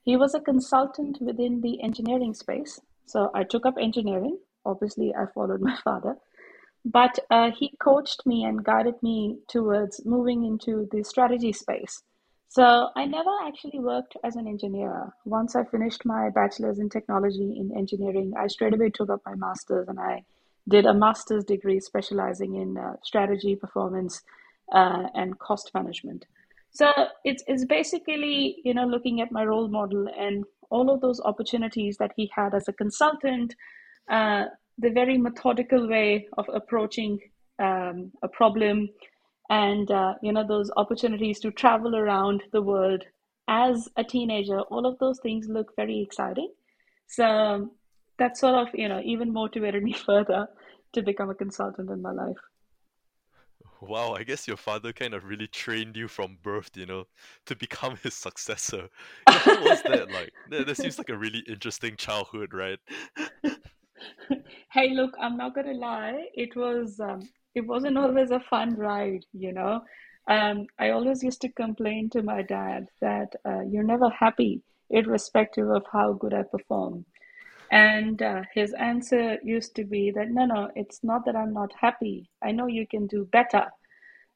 He 0.05 0.17
was 0.17 0.35
a 0.35 0.41
consultant 0.41 1.19
within 1.21 1.61
the 1.61 1.83
engineering 1.83 2.35
space. 2.35 2.79
So 3.07 3.31
I 3.35 3.43
took 3.45 3.67
up 3.67 3.75
engineering. 3.81 4.39
Obviously, 4.65 5.13
I 5.15 5.27
followed 5.35 5.61
my 5.61 5.77
father. 5.83 6.17
But 6.85 7.19
uh, 7.31 7.51
he 7.57 7.75
coached 7.81 8.27
me 8.27 8.45
and 8.45 8.65
guided 8.65 9.03
me 9.03 9.39
towards 9.49 10.05
moving 10.05 10.45
into 10.45 10.89
the 10.93 11.03
strategy 11.05 11.53
space. 11.53 12.03
So 12.53 12.91
I 12.95 13.07
never 13.07 13.31
actually 13.47 13.79
worked 13.79 14.15
as 14.23 14.37
an 14.37 14.47
engineer. 14.47 15.11
Once 15.25 15.57
I 15.57 15.65
finished 15.65 16.05
my 16.05 16.29
bachelor's 16.29 16.79
in 16.79 16.91
technology 16.91 17.57
in 17.59 17.75
engineering, 17.75 18.35
I 18.39 18.49
straight 18.49 18.75
away 18.75 18.91
took 18.91 19.09
up 19.09 19.23
my 19.25 19.35
master's 19.35 19.89
and 19.89 19.99
I 19.99 20.23
did 20.69 20.85
a 20.85 20.93
master's 20.93 21.45
degree 21.45 21.81
specializing 21.81 22.57
in 22.57 22.77
uh, 22.77 22.97
strategy, 23.03 23.57
performance, 23.57 24.21
uh, 24.71 25.05
and 25.15 25.39
cost 25.39 25.71
management. 25.73 26.27
So 26.73 26.93
it's 27.25 27.43
it's 27.47 27.65
basically 27.65 28.61
you 28.67 28.75
know 28.75 28.85
looking 28.85 29.23
at 29.23 29.33
my 29.33 29.45
role 29.45 29.69
model 29.69 30.07
and 30.15 30.45
all 30.69 30.91
of 30.91 31.01
those 31.01 31.23
opportunities 31.23 31.97
that 32.01 32.13
he 32.17 32.31
had 32.37 32.53
as 32.55 32.69
a 32.69 32.75
consultant, 32.75 33.55
uh, 34.11 34.45
the 34.77 34.91
very 34.91 35.17
methodical 35.17 35.89
way 35.89 36.29
of 36.37 36.45
approaching 36.53 37.19
um, 37.59 38.13
a 38.23 38.29
problem, 38.29 38.91
and 39.53 39.91
uh, 39.91 40.15
you 40.23 40.33
know 40.33 40.47
those 40.47 40.71
opportunities 40.77 41.39
to 41.41 41.51
travel 41.51 41.95
around 41.95 42.43
the 42.53 42.63
world 42.63 43.05
as 43.49 43.89
a 43.97 44.05
teenager 44.05 44.61
all 44.61 44.87
of 44.87 44.99
those 44.99 45.21
things 45.21 45.47
look 45.49 45.77
very 45.77 46.01
exciting. 46.01 46.51
So 47.07 47.71
that 48.19 48.39
sort 48.39 48.55
of 48.55 48.69
you 48.75 48.89
know 48.89 49.03
even 49.05 49.33
motivated 49.33 49.83
me 49.89 49.93
further 49.93 50.47
to 50.95 51.03
become 51.03 51.31
a 51.31 51.35
consultant 51.35 51.91
in 51.91 52.01
my 52.01 52.13
life. 52.13 52.43
Wow 53.81 54.15
i 54.15 54.23
guess 54.23 54.47
your 54.47 54.57
father 54.57 54.93
kind 54.93 55.13
of 55.13 55.25
really 55.25 55.49
trained 55.49 55.97
you 55.97 56.07
from 56.07 56.39
birth 56.43 56.71
you 56.77 56.87
know 56.87 57.05
to 57.47 57.57
become 57.57 57.97
his 58.03 58.15
successor. 58.15 58.89
How 59.29 59.61
was 59.65 59.83
that 59.83 60.11
like? 60.11 60.33
That, 60.51 60.67
that 60.67 60.77
seems 60.77 60.99
like 60.99 61.11
a 61.11 61.17
really 61.17 61.45
interesting 61.49 61.97
childhood 61.97 62.55
right? 62.55 62.79
Hey 64.73 64.91
look 64.95 65.15
i'm 65.21 65.37
not 65.37 65.55
gonna 65.55 65.75
lie. 65.75 66.27
It 66.35 66.57
was 66.57 66.99
um, 67.01 67.29
it 67.55 67.67
wasn't 67.67 67.99
always 67.99 68.31
a 68.31 68.41
fun 68.41 68.75
ride, 68.77 69.25
you 69.33 69.53
know. 69.53 69.83
Um, 70.29 70.67
I 70.79 70.91
always 70.91 71.23
used 71.23 71.41
to 71.43 71.49
complain 71.49 72.09
to 72.11 72.23
my 72.23 72.43
dad 72.43 72.87
that 73.01 73.35
uh, 73.45 73.63
you're 73.63 73.83
never 73.83 74.09
happy, 74.09 74.63
irrespective 74.91 75.69
of 75.69 75.85
how 75.93 76.13
good 76.13 76.33
I 76.33 76.43
perform. 76.43 77.05
And 77.71 78.21
uh, 78.23 78.43
his 78.55 78.75
answer 78.75 79.39
used 79.43 79.75
to 79.77 79.85
be 79.85 80.11
that, 80.15 80.31
no, 80.31 80.45
no, 80.45 80.71
it's 80.77 81.01
not 81.03 81.25
that 81.25 81.37
I'm 81.37 81.55
not 81.55 81.73
happy. 81.81 82.31
I 82.43 82.53
know 82.53 82.67
you 82.67 82.87
can 82.87 83.07
do 83.07 83.25
better. 83.33 83.67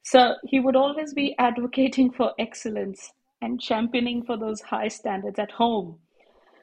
So 0.02 0.36
he 0.44 0.58
would 0.58 0.76
always 0.76 1.12
be 1.14 1.34
advocating 1.38 2.12
for 2.12 2.32
excellence 2.38 3.12
and 3.42 3.60
championing 3.60 4.24
for 4.24 4.36
those 4.36 4.62
high 4.62 4.88
standards 4.88 5.38
at 5.38 5.52
home. 5.52 5.98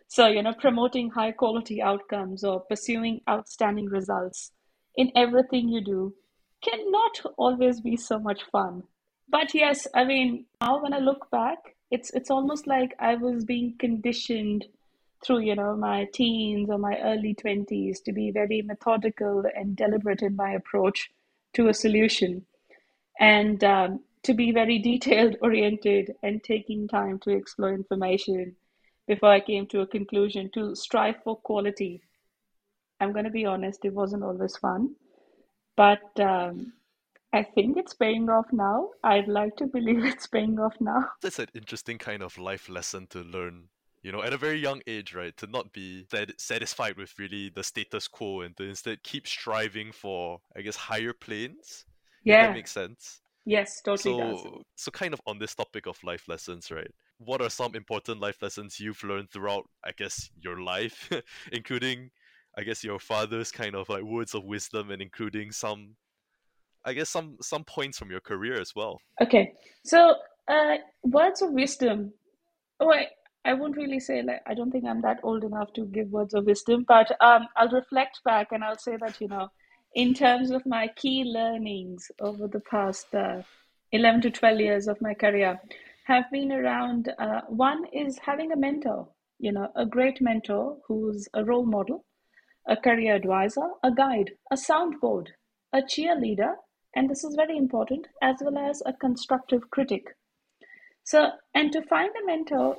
So, 0.07 0.27
you 0.27 0.41
know, 0.43 0.53
promoting 0.53 1.11
high 1.11 1.31
quality 1.31 1.81
outcomes 1.81 2.43
or 2.43 2.61
pursuing 2.61 3.21
outstanding 3.29 3.85
results 3.85 4.51
in 4.95 5.11
everything 5.15 5.69
you 5.69 5.83
do 5.83 6.13
cannot 6.63 7.34
always 7.38 7.82
be 7.82 7.97
so 7.97 8.19
much 8.19 8.43
fun. 8.52 8.84
But 9.30 9.54
yes, 9.54 9.88
I 9.93 10.04
mean, 10.04 10.45
now 10.62 10.82
when 10.82 10.93
I 10.93 10.99
look 10.99 11.30
back, 11.32 11.58
it's 11.91 12.10
it's 12.12 12.32
almost 12.32 12.67
like 12.67 12.95
I 12.99 13.15
was 13.15 13.45
being 13.45 13.76
conditioned 13.78 14.65
through 15.23 15.39
you 15.39 15.56
know 15.56 15.76
my 15.76 16.08
teens 16.13 16.69
or 16.69 16.78
my 16.78 16.97
early 16.99 17.36
20s 17.36 18.04
to 18.04 18.12
be 18.12 18.32
very 18.32 18.62
methodical 18.62 19.43
and 19.56 19.76
deliberate 19.76 20.21
in 20.21 20.36
my 20.36 20.52
approach 20.52 21.10
to 21.54 21.67
a 21.67 21.73
solution. 21.73 22.45
And 23.19 23.63
um, 23.63 23.99
to 24.23 24.34
be 24.34 24.52
very 24.52 24.80
detailed 24.89 25.36
oriented 25.41 26.13
and 26.23 26.43
taking 26.43 26.88
time 26.88 27.19
to 27.19 27.30
explore 27.32 27.73
information 27.73 28.56
before 29.06 29.30
i 29.30 29.39
came 29.39 29.67
to 29.67 29.82
a 29.82 29.88
conclusion 29.88 30.49
to 30.54 30.76
strive 30.76 31.15
for 31.23 31.36
quality. 31.36 32.02
I'm 32.99 33.12
going 33.12 33.26
to 33.26 33.32
be 33.32 33.45
honest 33.45 33.86
it 33.86 33.93
wasn't 33.93 34.23
always 34.23 34.56
fun 34.58 34.95
but 35.75 36.19
um, 36.19 36.73
I 37.33 37.43
think 37.43 37.77
it's 37.77 37.93
paying 37.93 38.29
off 38.29 38.45
now. 38.51 38.89
I'd 39.03 39.27
like 39.27 39.55
to 39.57 39.67
believe 39.67 40.03
it's 40.05 40.27
paying 40.27 40.59
off 40.59 40.75
now. 40.79 41.09
That's 41.21 41.39
an 41.39 41.47
interesting 41.53 41.97
kind 41.97 42.23
of 42.23 42.38
life 42.38 42.69
lesson 42.69 43.07
to 43.07 43.19
learn 43.19 43.69
you 44.03 44.12
know, 44.12 44.21
at 44.21 44.33
a 44.33 44.38
very 44.38 44.59
young 44.59 44.81
age, 44.86 45.15
right, 45.15 45.36
to 45.38 45.47
not 45.47 45.71
be 45.71 46.05
sat- 46.12 46.39
satisfied 46.39 46.97
with 46.97 47.17
really 47.17 47.49
the 47.49 47.63
status 47.63 48.07
quo 48.07 48.41
and 48.41 48.55
to 48.57 48.63
instead 48.63 49.01
keep 49.01 49.25
striving 49.25 49.93
for, 49.93 50.41
I 50.55 50.62
guess, 50.62 50.75
higher 50.75 51.13
planes. 51.13 51.86
Yeah. 52.25 52.47
That 52.47 52.53
makes 52.53 52.71
sense. 52.71 53.21
Yes, 53.45 53.81
totally 53.81 54.17
so, 54.17 54.19
does. 54.19 54.63
So, 54.75 54.91
kind 54.91 55.13
of 55.13 55.21
on 55.25 55.39
this 55.39 55.55
topic 55.55 55.86
of 55.86 56.01
life 56.03 56.27
lessons, 56.27 56.69
right? 56.69 56.91
What 57.17 57.41
are 57.41 57.49
some 57.49 57.75
important 57.75 58.19
life 58.19 58.41
lessons 58.41 58.79
you've 58.79 59.03
learned 59.03 59.31
throughout, 59.31 59.69
I 59.83 59.91
guess, 59.91 60.29
your 60.41 60.62
life, 60.62 61.09
including, 61.51 62.12
I 62.57 62.63
guess, 62.63 62.83
your 62.83 62.99
father's 62.99 63.51
kind 63.51 63.75
of 63.75 63.89
like 63.89 64.03
words 64.03 64.35
of 64.35 64.43
wisdom 64.43 64.91
and 64.91 65.01
including 65.01 65.51
some, 65.51 65.95
I 66.85 66.93
guess, 66.93 67.09
some 67.09 67.37
some 67.41 67.63
points 67.63 67.97
from 67.97 68.11
your 68.11 68.21
career 68.21 68.59
as 68.59 68.75
well. 68.75 68.99
Okay, 69.21 69.53
so 69.83 70.15
uh, 70.47 70.75
words 71.03 71.41
of 71.41 71.51
wisdom. 71.51 72.13
Oh, 72.79 72.87
wait, 72.87 73.07
I 73.45 73.53
won't 73.53 73.77
really 73.77 73.99
say 73.99 74.21
like 74.21 74.41
I 74.45 74.53
don't 74.53 74.71
think 74.71 74.85
I'm 74.85 75.01
that 75.01 75.19
old 75.23 75.43
enough 75.43 75.73
to 75.73 75.85
give 75.85 76.09
words 76.09 76.33
of 76.33 76.45
wisdom, 76.45 76.85
but 76.87 77.11
um, 77.21 77.47
I'll 77.57 77.69
reflect 77.69 78.21
back 78.23 78.47
and 78.51 78.63
I'll 78.63 78.77
say 78.77 78.97
that 78.97 79.19
you 79.19 79.27
know, 79.27 79.49
in 79.95 80.13
terms 80.13 80.51
of 80.51 80.65
my 80.65 80.89
key 80.95 81.23
learnings 81.25 82.09
over 82.19 82.47
the 82.47 82.61
past 82.61 83.13
uh, 83.15 83.41
eleven 83.91 84.21
to 84.21 84.31
twelve 84.31 84.59
years 84.59 84.87
of 84.87 85.01
my 85.01 85.13
career, 85.13 85.59
have 86.05 86.25
been 86.31 86.51
around. 86.51 87.11
Uh, 87.17 87.41
one 87.47 87.85
is 87.93 88.17
having 88.19 88.51
a 88.51 88.57
mentor, 88.57 89.07
you 89.39 89.51
know, 89.51 89.69
a 89.75 89.85
great 89.85 90.21
mentor 90.21 90.77
who's 90.87 91.27
a 91.33 91.43
role 91.43 91.65
model, 91.65 92.05
a 92.67 92.78
career 92.78 93.15
advisor, 93.15 93.69
a 93.84 93.91
guide, 93.91 94.32
a 94.52 94.56
soundboard, 94.56 95.28
a 95.71 95.82
cheerleader, 95.82 96.56
and 96.95 97.10
this 97.10 97.23
is 97.23 97.36
very 97.36 97.58
important, 97.58 98.08
as 98.21 98.38
well 98.41 98.58
as 98.58 98.82
a 98.86 98.93
constructive 98.93 99.69
critic. 99.69 100.15
So, 101.04 101.32
and 101.54 101.71
to 101.73 101.82
find 101.82 102.12
a 102.15 102.26
mentor 102.26 102.78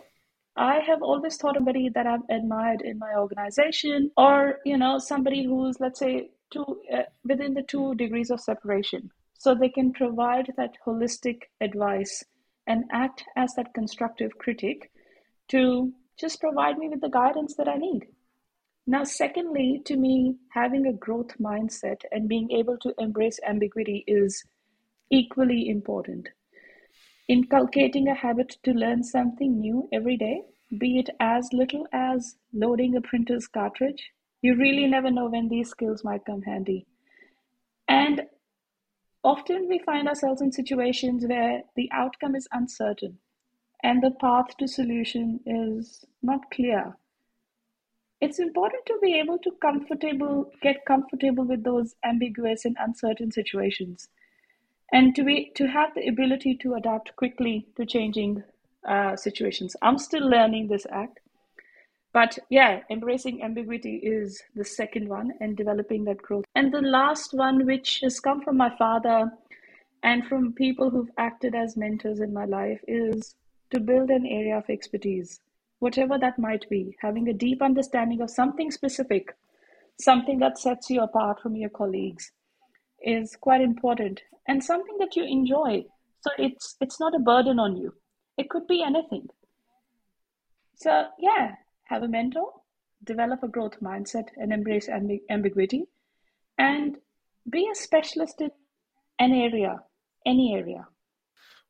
I 0.56 0.78
have 0.80 1.02
always 1.02 1.36
thought 1.36 1.56
of 1.56 1.60
somebody 1.60 1.88
that 1.88 2.06
I've 2.06 2.28
admired 2.30 2.80
in 2.82 2.98
my 2.98 3.14
organization, 3.16 4.12
or 4.16 4.60
you 4.64 4.76
know, 4.76 4.98
somebody 4.98 5.44
who's 5.44 5.80
let's 5.80 5.98
say 5.98 6.30
two 6.52 6.80
uh, 6.92 7.02
within 7.24 7.54
the 7.54 7.62
two 7.62 7.94
degrees 7.96 8.30
of 8.30 8.40
separation, 8.40 9.10
so 9.36 9.54
they 9.54 9.68
can 9.68 9.92
provide 9.92 10.52
that 10.56 10.76
holistic 10.86 11.42
advice 11.60 12.22
and 12.68 12.84
act 12.92 13.24
as 13.36 13.54
that 13.54 13.74
constructive 13.74 14.38
critic 14.38 14.92
to 15.48 15.92
just 16.16 16.40
provide 16.40 16.78
me 16.78 16.88
with 16.88 17.00
the 17.00 17.10
guidance 17.10 17.56
that 17.56 17.68
I 17.68 17.76
need. 17.76 18.06
Now, 18.86 19.04
secondly, 19.04 19.80
to 19.86 19.96
me, 19.96 20.36
having 20.50 20.86
a 20.86 20.92
growth 20.92 21.38
mindset 21.38 22.02
and 22.12 22.28
being 22.28 22.50
able 22.50 22.76
to 22.78 22.94
embrace 22.98 23.40
ambiguity 23.46 24.04
is 24.06 24.44
equally 25.10 25.68
important 25.68 26.28
inculcating 27.28 28.08
a 28.08 28.14
habit 28.14 28.56
to 28.62 28.72
learn 28.72 29.02
something 29.02 29.58
new 29.60 29.88
every 29.92 30.16
day, 30.16 30.42
be 30.78 30.98
it 30.98 31.10
as 31.20 31.48
little 31.52 31.86
as 31.92 32.36
loading 32.52 32.96
a 32.96 33.00
printer's 33.00 33.46
cartridge. 33.46 34.10
You 34.42 34.56
really 34.56 34.86
never 34.86 35.10
know 35.10 35.28
when 35.28 35.48
these 35.48 35.70
skills 35.70 36.04
might 36.04 36.24
come 36.26 36.42
handy. 36.42 36.86
And 37.88 38.22
often 39.22 39.68
we 39.68 39.78
find 39.78 40.08
ourselves 40.08 40.42
in 40.42 40.52
situations 40.52 41.24
where 41.26 41.62
the 41.76 41.88
outcome 41.92 42.34
is 42.34 42.48
uncertain 42.52 43.18
and 43.82 44.02
the 44.02 44.10
path 44.10 44.56
to 44.58 44.68
solution 44.68 45.40
is 45.46 46.04
not 46.22 46.50
clear. 46.50 46.96
It's 48.24 48.38
important 48.38 48.86
to 48.86 48.98
be 49.02 49.18
able 49.20 49.38
to 49.38 49.50
comfortable 49.60 50.50
get 50.62 50.84
comfortable 50.86 51.44
with 51.44 51.62
those 51.62 51.94
ambiguous 52.04 52.64
and 52.64 52.76
uncertain 52.80 53.30
situations 53.30 54.08
and 54.92 55.14
to 55.16 55.24
be 55.24 55.52
to 55.56 55.66
have 55.66 55.94
the 55.94 56.08
ability 56.08 56.56
to 56.62 56.74
adapt 56.74 57.14
quickly 57.16 57.66
to 57.76 57.84
changing 57.84 58.42
uh, 58.88 59.16
situations. 59.16 59.76
I'm 59.82 59.98
still 59.98 60.26
learning 60.26 60.68
this 60.68 60.86
act, 60.90 61.20
but 62.14 62.38
yeah, 62.48 62.80
embracing 62.88 63.42
ambiguity 63.42 63.96
is 63.96 64.42
the 64.54 64.64
second 64.64 65.08
one, 65.08 65.32
and 65.40 65.56
developing 65.56 66.04
that 66.04 66.22
growth. 66.22 66.44
And 66.54 66.72
the 66.72 66.80
last 66.80 67.34
one, 67.34 67.66
which 67.66 68.00
has 68.02 68.20
come 68.20 68.40
from 68.40 68.56
my 68.56 68.74
father 68.78 69.30
and 70.02 70.26
from 70.26 70.52
people 70.52 70.90
who've 70.90 71.10
acted 71.18 71.54
as 71.54 71.76
mentors 71.76 72.20
in 72.20 72.32
my 72.32 72.44
life, 72.44 72.80
is 72.86 73.34
to 73.70 73.80
build 73.80 74.10
an 74.10 74.26
area 74.26 74.56
of 74.56 74.70
expertise, 74.70 75.40
whatever 75.78 76.18
that 76.18 76.38
might 76.38 76.68
be. 76.68 76.96
Having 77.00 77.28
a 77.28 77.34
deep 77.34 77.62
understanding 77.62 78.20
of 78.20 78.30
something 78.30 78.70
specific, 78.70 79.36
something 80.00 80.38
that 80.38 80.58
sets 80.58 80.90
you 80.90 81.02
apart 81.02 81.40
from 81.40 81.56
your 81.56 81.70
colleagues 81.70 82.32
is 83.02 83.36
quite 83.36 83.60
important 83.60 84.22
and 84.48 84.62
something 84.62 84.96
that 84.98 85.16
you 85.16 85.24
enjoy. 85.24 85.84
So 86.20 86.30
it's 86.38 86.76
it's 86.80 86.98
not 86.98 87.14
a 87.14 87.18
burden 87.18 87.58
on 87.58 87.76
you. 87.76 87.94
It 88.38 88.48
could 88.48 88.66
be 88.66 88.82
anything. 88.82 89.28
So 90.76 91.08
yeah 91.18 91.54
have 91.84 92.02
a 92.02 92.08
mentor 92.08 92.50
develop 93.04 93.42
a 93.42 93.48
growth 93.48 93.78
mindset 93.80 94.28
and 94.36 94.52
embrace 94.52 94.88
amb- 94.88 95.22
ambiguity 95.30 95.84
and 96.58 96.96
be 97.48 97.68
a 97.70 97.74
specialist 97.74 98.40
in 98.40 98.50
an 99.18 99.32
area 99.32 99.76
any 100.26 100.54
area 100.54 100.86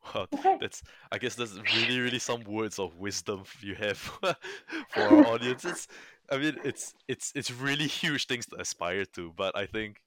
Wow, 0.04 0.26
okay. 0.34 0.60
that's 0.60 0.82
I 1.12 1.18
guess 1.18 1.34
that's 1.34 1.58
really, 1.72 2.00
really 2.00 2.18
some 2.18 2.44
words 2.44 2.78
of 2.78 2.96
wisdom 2.96 3.44
you 3.60 3.74
have 3.76 3.98
for 4.88 5.12
our 5.12 5.20
audiences. 5.24 5.88
I 6.30 6.38
mean, 6.38 6.58
it's 6.64 6.94
it's 7.08 7.32
it's 7.34 7.50
really 7.50 7.86
huge 7.86 8.26
things 8.26 8.46
to 8.46 8.60
aspire 8.60 9.04
to, 9.14 9.32
but 9.36 9.56
I 9.56 9.66
think 9.66 10.00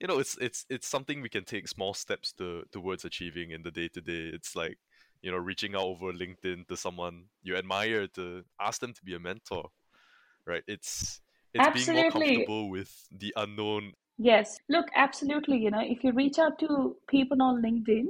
you 0.00 0.06
know 0.06 0.18
it's 0.18 0.36
it's 0.40 0.66
it's 0.68 0.88
something 0.88 1.20
we 1.20 1.28
can 1.28 1.44
take 1.44 1.68
small 1.68 1.94
steps 1.94 2.32
to 2.32 2.64
towards 2.72 3.04
achieving 3.04 3.50
in 3.50 3.62
the 3.62 3.70
day 3.70 3.88
to 3.88 4.00
day 4.00 4.30
it's 4.32 4.56
like 4.56 4.78
you 5.22 5.30
know 5.30 5.36
reaching 5.36 5.74
out 5.74 5.82
over 5.82 6.12
linkedin 6.12 6.66
to 6.66 6.76
someone 6.76 7.24
you 7.42 7.56
admire 7.56 8.06
to 8.08 8.42
ask 8.60 8.80
them 8.80 8.92
to 8.94 9.04
be 9.04 9.14
a 9.14 9.20
mentor 9.20 9.68
right 10.46 10.62
it's 10.66 11.20
it's 11.52 11.68
absolutely. 11.68 11.92
being 11.92 11.92
more 11.92 12.10
comfortable 12.10 12.70
with 12.70 13.08
the 13.12 13.32
unknown 13.36 13.92
yes 14.18 14.58
look 14.68 14.88
absolutely 14.96 15.58
you 15.58 15.70
know 15.70 15.82
if 15.82 16.02
you 16.02 16.12
reach 16.12 16.38
out 16.38 16.58
to 16.58 16.96
people 17.08 17.42
on 17.42 17.62
linkedin 17.62 18.06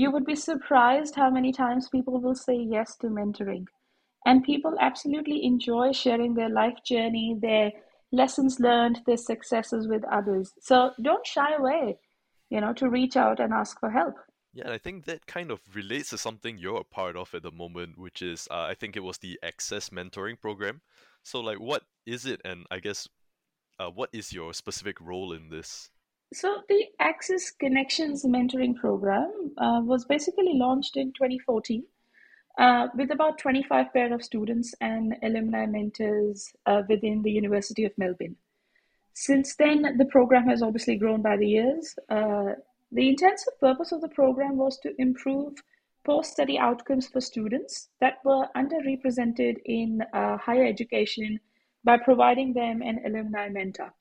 you 0.00 0.10
would 0.10 0.24
be 0.24 0.36
surprised 0.36 1.14
how 1.14 1.30
many 1.30 1.52
times 1.52 1.88
people 1.88 2.20
will 2.20 2.34
say 2.34 2.56
yes 2.76 2.96
to 2.96 3.08
mentoring 3.08 3.66
and 4.26 4.44
people 4.44 4.74
absolutely 4.80 5.44
enjoy 5.44 5.92
sharing 5.92 6.34
their 6.34 6.48
life 6.48 6.78
journey 6.84 7.36
their 7.40 7.70
lessons 8.12 8.58
learned, 8.60 9.00
their 9.06 9.16
successes 9.16 9.86
with 9.86 10.04
others. 10.04 10.52
So 10.60 10.90
don't 11.00 11.26
shy 11.26 11.54
away, 11.54 11.98
you 12.50 12.60
know, 12.60 12.72
to 12.74 12.88
reach 12.88 13.16
out 13.16 13.40
and 13.40 13.52
ask 13.52 13.78
for 13.78 13.90
help. 13.90 14.14
Yeah, 14.52 14.64
and 14.64 14.72
I 14.72 14.78
think 14.78 15.04
that 15.04 15.26
kind 15.26 15.50
of 15.52 15.60
relates 15.74 16.10
to 16.10 16.18
something 16.18 16.58
you're 16.58 16.80
a 16.80 16.84
part 16.84 17.16
of 17.16 17.32
at 17.34 17.44
the 17.44 17.52
moment, 17.52 17.98
which 17.98 18.20
is 18.20 18.48
uh, 18.50 18.66
I 18.68 18.74
think 18.74 18.96
it 18.96 19.04
was 19.04 19.18
the 19.18 19.38
Access 19.44 19.90
Mentoring 19.90 20.40
Program. 20.40 20.80
So, 21.22 21.40
like, 21.40 21.60
what 21.60 21.84
is 22.04 22.26
it, 22.26 22.40
and 22.44 22.66
I 22.70 22.80
guess, 22.80 23.08
uh, 23.78 23.90
what 23.90 24.10
is 24.12 24.32
your 24.32 24.52
specific 24.52 25.00
role 25.00 25.32
in 25.32 25.50
this? 25.50 25.90
So, 26.32 26.62
the 26.68 26.86
Access 27.00 27.50
Connections 27.50 28.24
Mentoring 28.24 28.76
Program 28.76 29.50
uh, 29.58 29.80
was 29.82 30.04
basically 30.04 30.52
launched 30.54 30.96
in 30.96 31.08
2014 31.08 31.84
uh, 32.56 32.86
with 32.94 33.10
about 33.10 33.38
25 33.38 33.92
pair 33.92 34.14
of 34.14 34.22
students 34.22 34.72
and 34.80 35.16
alumni 35.24 35.66
mentors 35.66 36.52
uh, 36.66 36.82
within 36.88 37.22
the 37.22 37.32
University 37.32 37.84
of 37.84 37.90
Melbourne. 37.98 38.36
Since 39.12 39.56
then, 39.56 39.96
the 39.98 40.04
program 40.04 40.46
has 40.46 40.62
obviously 40.62 40.96
grown 40.96 41.20
by 41.20 41.36
the 41.36 41.48
years. 41.48 41.96
Uh, 42.08 42.54
the 42.92 43.08
intensive 43.08 43.58
purpose 43.58 43.90
of 43.90 44.00
the 44.00 44.08
program 44.08 44.56
was 44.56 44.78
to 44.84 44.94
improve 45.00 45.54
post 46.04 46.32
study 46.32 46.56
outcomes 46.58 47.08
for 47.08 47.20
students 47.20 47.88
that 48.00 48.18
were 48.24 48.46
underrepresented 48.56 49.56
in 49.64 50.02
uh, 50.12 50.36
higher 50.36 50.64
education 50.64 51.40
by 51.82 51.96
providing 51.96 52.52
them 52.52 52.82
an 52.82 53.00
alumni 53.04 53.48
mentor. 53.48 53.92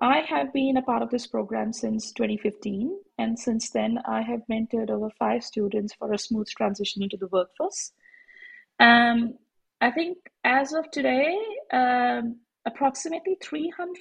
I 0.00 0.20
have 0.28 0.52
been 0.52 0.76
a 0.76 0.82
part 0.82 1.02
of 1.02 1.10
this 1.10 1.26
program 1.26 1.72
since 1.72 2.12
2015, 2.12 2.98
and 3.18 3.38
since 3.38 3.70
then, 3.70 3.98
I 4.06 4.20
have 4.22 4.42
mentored 4.50 4.90
over 4.90 5.08
five 5.18 5.42
students 5.42 5.94
for 5.94 6.12
a 6.12 6.18
smooth 6.18 6.48
transition 6.48 7.02
into 7.02 7.16
the 7.16 7.28
workforce. 7.28 7.92
Um, 8.78 9.38
I 9.80 9.90
think 9.90 10.18
as 10.44 10.74
of 10.74 10.90
today, 10.90 11.38
um, 11.72 12.36
approximately 12.66 13.38
300 13.42 13.96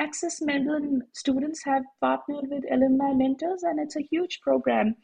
Access 0.00 0.40
Melbourne 0.40 1.02
students 1.12 1.62
have 1.64 1.84
partnered 2.00 2.48
with 2.48 2.64
alumni 2.70 3.12
mentors, 3.12 3.62
and 3.62 3.78
it's 3.78 3.96
a 3.96 4.02
huge 4.02 4.40
program 4.40 4.96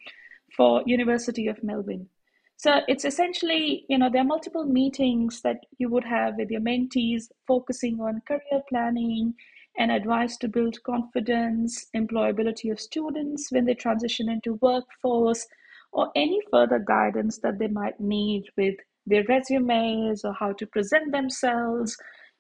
for 0.56 0.82
University 0.86 1.46
of 1.48 1.62
Melbourne. 1.62 2.08
So 2.56 2.80
it's 2.88 3.04
essentially, 3.04 3.84
you 3.88 3.98
know, 3.98 4.10
there 4.10 4.22
are 4.22 4.24
multiple 4.24 4.64
meetings 4.64 5.42
that 5.42 5.60
you 5.78 5.88
would 5.90 6.04
have 6.04 6.34
with 6.36 6.50
your 6.50 6.60
mentees 6.60 7.30
focusing 7.46 8.00
on 8.00 8.20
career 8.26 8.62
planning 8.68 9.34
and 9.78 9.90
advice 9.90 10.36
to 10.38 10.48
build 10.48 10.82
confidence, 10.82 11.86
employability 11.96 12.70
of 12.70 12.80
students 12.80 13.50
when 13.50 13.64
they 13.64 13.74
transition 13.74 14.28
into 14.28 14.58
workforce, 14.60 15.46
or 15.92 16.10
any 16.14 16.40
further 16.50 16.78
guidance 16.78 17.38
that 17.38 17.58
they 17.58 17.68
might 17.68 17.98
need 17.98 18.44
with 18.56 18.76
their 19.06 19.24
resumes 19.24 20.24
or 20.24 20.32
how 20.32 20.52
to 20.52 20.66
present 20.66 21.10
themselves, 21.12 21.96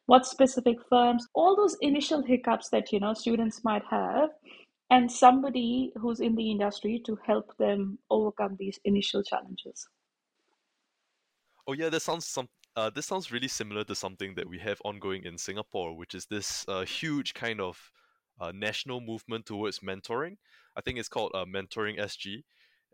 what 0.06 0.26
specific 0.26 0.76
firms, 0.88 1.26
all 1.34 1.56
those 1.56 1.76
initial 1.80 2.22
hiccups 2.22 2.68
that 2.70 2.92
you 2.92 3.00
know 3.00 3.14
students 3.14 3.62
might 3.64 3.84
have 3.90 4.30
and 4.90 5.10
somebody 5.10 5.92
who's 6.00 6.20
in 6.20 6.34
the 6.34 6.50
industry 6.50 7.00
to 7.06 7.16
help 7.24 7.56
them 7.58 7.98
overcome 8.10 8.56
these 8.58 8.78
initial 8.84 9.22
challenges. 9.22 9.88
Oh 11.66 11.72
yeah, 11.72 11.88
that 11.88 12.02
sounds 12.02 12.26
some. 12.26 12.48
Uh, 12.76 12.88
this 12.90 13.06
sounds 13.06 13.32
really 13.32 13.48
similar 13.48 13.84
to 13.84 13.94
something 13.94 14.34
that 14.36 14.48
we 14.48 14.58
have 14.58 14.80
ongoing 14.84 15.24
in 15.24 15.36
Singapore, 15.36 15.96
which 15.96 16.14
is 16.14 16.26
this 16.26 16.64
uh, 16.68 16.84
huge 16.84 17.34
kind 17.34 17.60
of 17.60 17.90
uh, 18.40 18.52
national 18.54 19.00
movement 19.00 19.46
towards 19.46 19.80
mentoring. 19.80 20.36
I 20.76 20.80
think 20.80 20.98
it's 20.98 21.08
called 21.08 21.32
uh, 21.34 21.44
Mentoring 21.44 21.98
SG, 21.98 22.44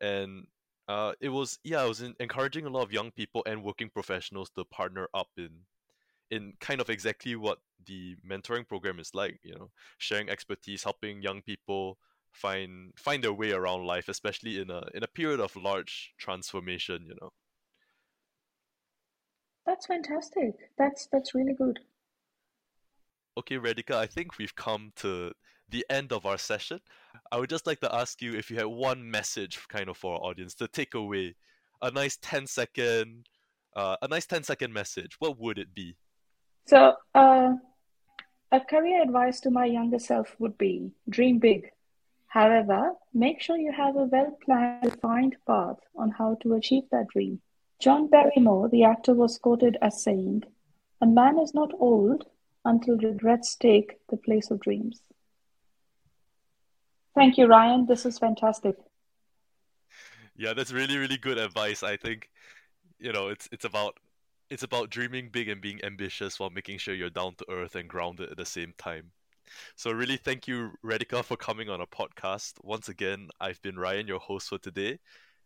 and 0.01 0.47
uh, 0.89 1.12
it 1.21 1.29
was 1.29 1.59
yeah, 1.62 1.83
I 1.83 1.87
was 1.87 2.03
encouraging 2.21 2.65
a 2.65 2.71
lot 2.71 2.83
of 2.83 2.93
young 2.93 3.11
people 3.11 3.43
and 3.47 3.62
working 3.62 3.91
professionals 3.91 4.51
to 4.57 4.65
partner 4.65 5.09
up 5.15 5.29
in 5.37 5.51
in 6.31 6.55
kind 6.61 6.81
of 6.81 6.91
exactly 6.91 7.37
what 7.37 7.59
the 7.87 8.17
mentoring 8.29 8.67
program 8.67 8.99
is 8.99 9.15
like 9.15 9.39
you 9.45 9.55
know 9.55 9.71
sharing 9.99 10.29
expertise 10.29 10.83
helping 10.83 11.23
young 11.23 11.41
people 11.43 11.99
find 12.33 12.93
find 12.97 13.23
their 13.23 13.33
way 13.33 13.53
around 13.53 13.87
life 13.87 14.09
especially 14.09 14.61
in 14.61 14.71
a 14.71 14.83
in 14.95 15.03
a 15.03 15.09
period 15.09 15.41
of 15.41 15.55
large 15.57 16.12
transformation 16.19 17.05
you 17.07 17.15
know 17.21 17.31
that's 19.67 19.87
fantastic. 19.87 20.55
That's 20.79 21.09
that's 21.13 21.35
really 21.35 21.55
good. 21.55 21.81
Okay 23.39 23.57
Radhika 23.57 23.95
I 23.95 24.07
think 24.07 24.39
we've 24.39 24.55
come 24.55 24.93
to 24.97 25.33
the 25.69 25.85
end 25.91 26.13
of 26.13 26.25
our 26.25 26.39
session. 26.39 26.81
I 27.33 27.39
would 27.39 27.51
just 27.51 27.67
like 27.67 27.81
to 27.81 27.95
ask 27.95 28.23
you 28.23 28.35
if 28.35 28.51
you 28.51 28.57
had 28.57 28.67
one 28.67 29.11
message 29.11 29.59
kind 29.69 29.89
of 29.89 29.97
for 29.97 30.15
our 30.15 30.21
audience 30.21 30.55
to 30.57 30.69
take 30.69 30.95
away. 30.95 31.35
A 31.83 31.91
nice 31.91 32.17
10 32.23 32.47
second 32.47 33.27
uh, 33.75 33.97
a 34.01 34.09
nice 34.09 34.27
10 34.27 34.45
second 34.45 34.73
message. 34.73 35.17
What 35.19 35.39
would 35.39 35.59
it 35.59 35.75
be? 35.75 35.97
So 36.67 36.95
uh, 37.15 37.55
a 38.53 38.61
career 38.61 39.03
advice 39.03 39.41
to 39.41 39.51
my 39.51 39.67
younger 39.67 39.99
self 39.99 40.35
would 40.39 40.57
be 40.57 40.93
dream 41.09 41.39
big. 41.39 41.71
However, 42.29 42.93
make 43.15 43.41
sure 43.41 43.57
you 43.57 43.73
have 43.73 43.97
a 43.97 44.05
well 44.05 44.37
planned, 44.45 44.83
defined 44.83 45.37
path 45.47 45.79
on 45.97 46.11
how 46.11 46.37
to 46.43 46.55
achieve 46.55 46.85
that 46.91 47.09
dream. 47.09 47.41
John 47.79 48.09
Barrymore, 48.09 48.69
the 48.69 48.85
actor, 48.85 49.15
was 49.15 49.39
quoted 49.39 49.77
as 49.83 50.03
saying, 50.03 50.45
A 51.01 51.07
man 51.07 51.39
is 51.39 51.55
not 51.55 51.73
old 51.79 52.27
until 52.65 52.97
regrets 52.99 53.55
take 53.57 53.99
the 54.09 54.17
place 54.17 54.51
of 54.51 54.61
dreams. 54.61 55.03
Thank 57.15 57.37
you, 57.39 57.47
Ryan. 57.47 57.87
This 57.87 58.05
is 58.05 58.19
fantastic. 58.19 58.77
Yeah, 60.37 60.53
that's 60.55 60.73
really, 60.73 60.97
really 60.97 61.17
good 61.17 61.39
advice. 61.39 61.83
I 61.83 61.97
think, 61.97 62.31
you 62.99 63.12
know, 63.12 63.29
it's 63.29 63.49
it's 63.53 63.65
about 63.65 63.99
it's 64.51 64.62
about 64.62 64.91
dreaming 64.91 65.31
big 65.31 65.49
and 65.49 65.61
being 65.61 65.83
ambitious 65.85 66.39
while 66.39 66.51
making 66.51 66.79
sure 66.79 66.95
you're 66.95 67.11
down 67.11 67.35
to 67.37 67.51
earth 67.51 67.75
and 67.75 67.89
grounded 67.89 68.31
at 68.31 68.37
the 68.37 68.45
same 68.45 68.75
time. 68.79 69.12
So 69.77 69.91
really 69.93 70.17
thank 70.17 70.47
you, 70.49 70.73
Radhika, 70.85 71.25
for 71.25 71.37
coming 71.37 71.69
on 71.69 71.81
a 71.81 71.87
podcast. 71.87 72.55
Once 72.62 72.89
again, 72.89 73.29
I've 73.41 73.62
been 73.62 73.79
Ryan, 73.79 74.09
your 74.09 74.19
host 74.21 74.49
for 74.49 74.59
today, 74.59 74.99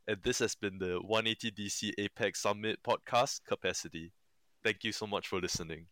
and 0.08 0.18
this 0.22 0.38
has 0.40 0.54
been 0.54 0.78
the 0.78 0.98
180 1.02 1.50
DC 1.52 1.92
Apex 1.98 2.40
Summit 2.40 2.78
podcast 2.82 3.40
capacity. 3.46 4.12
Thank 4.62 4.84
you 4.84 4.92
so 4.92 5.06
much 5.06 5.28
for 5.28 5.40
listening. 5.40 5.86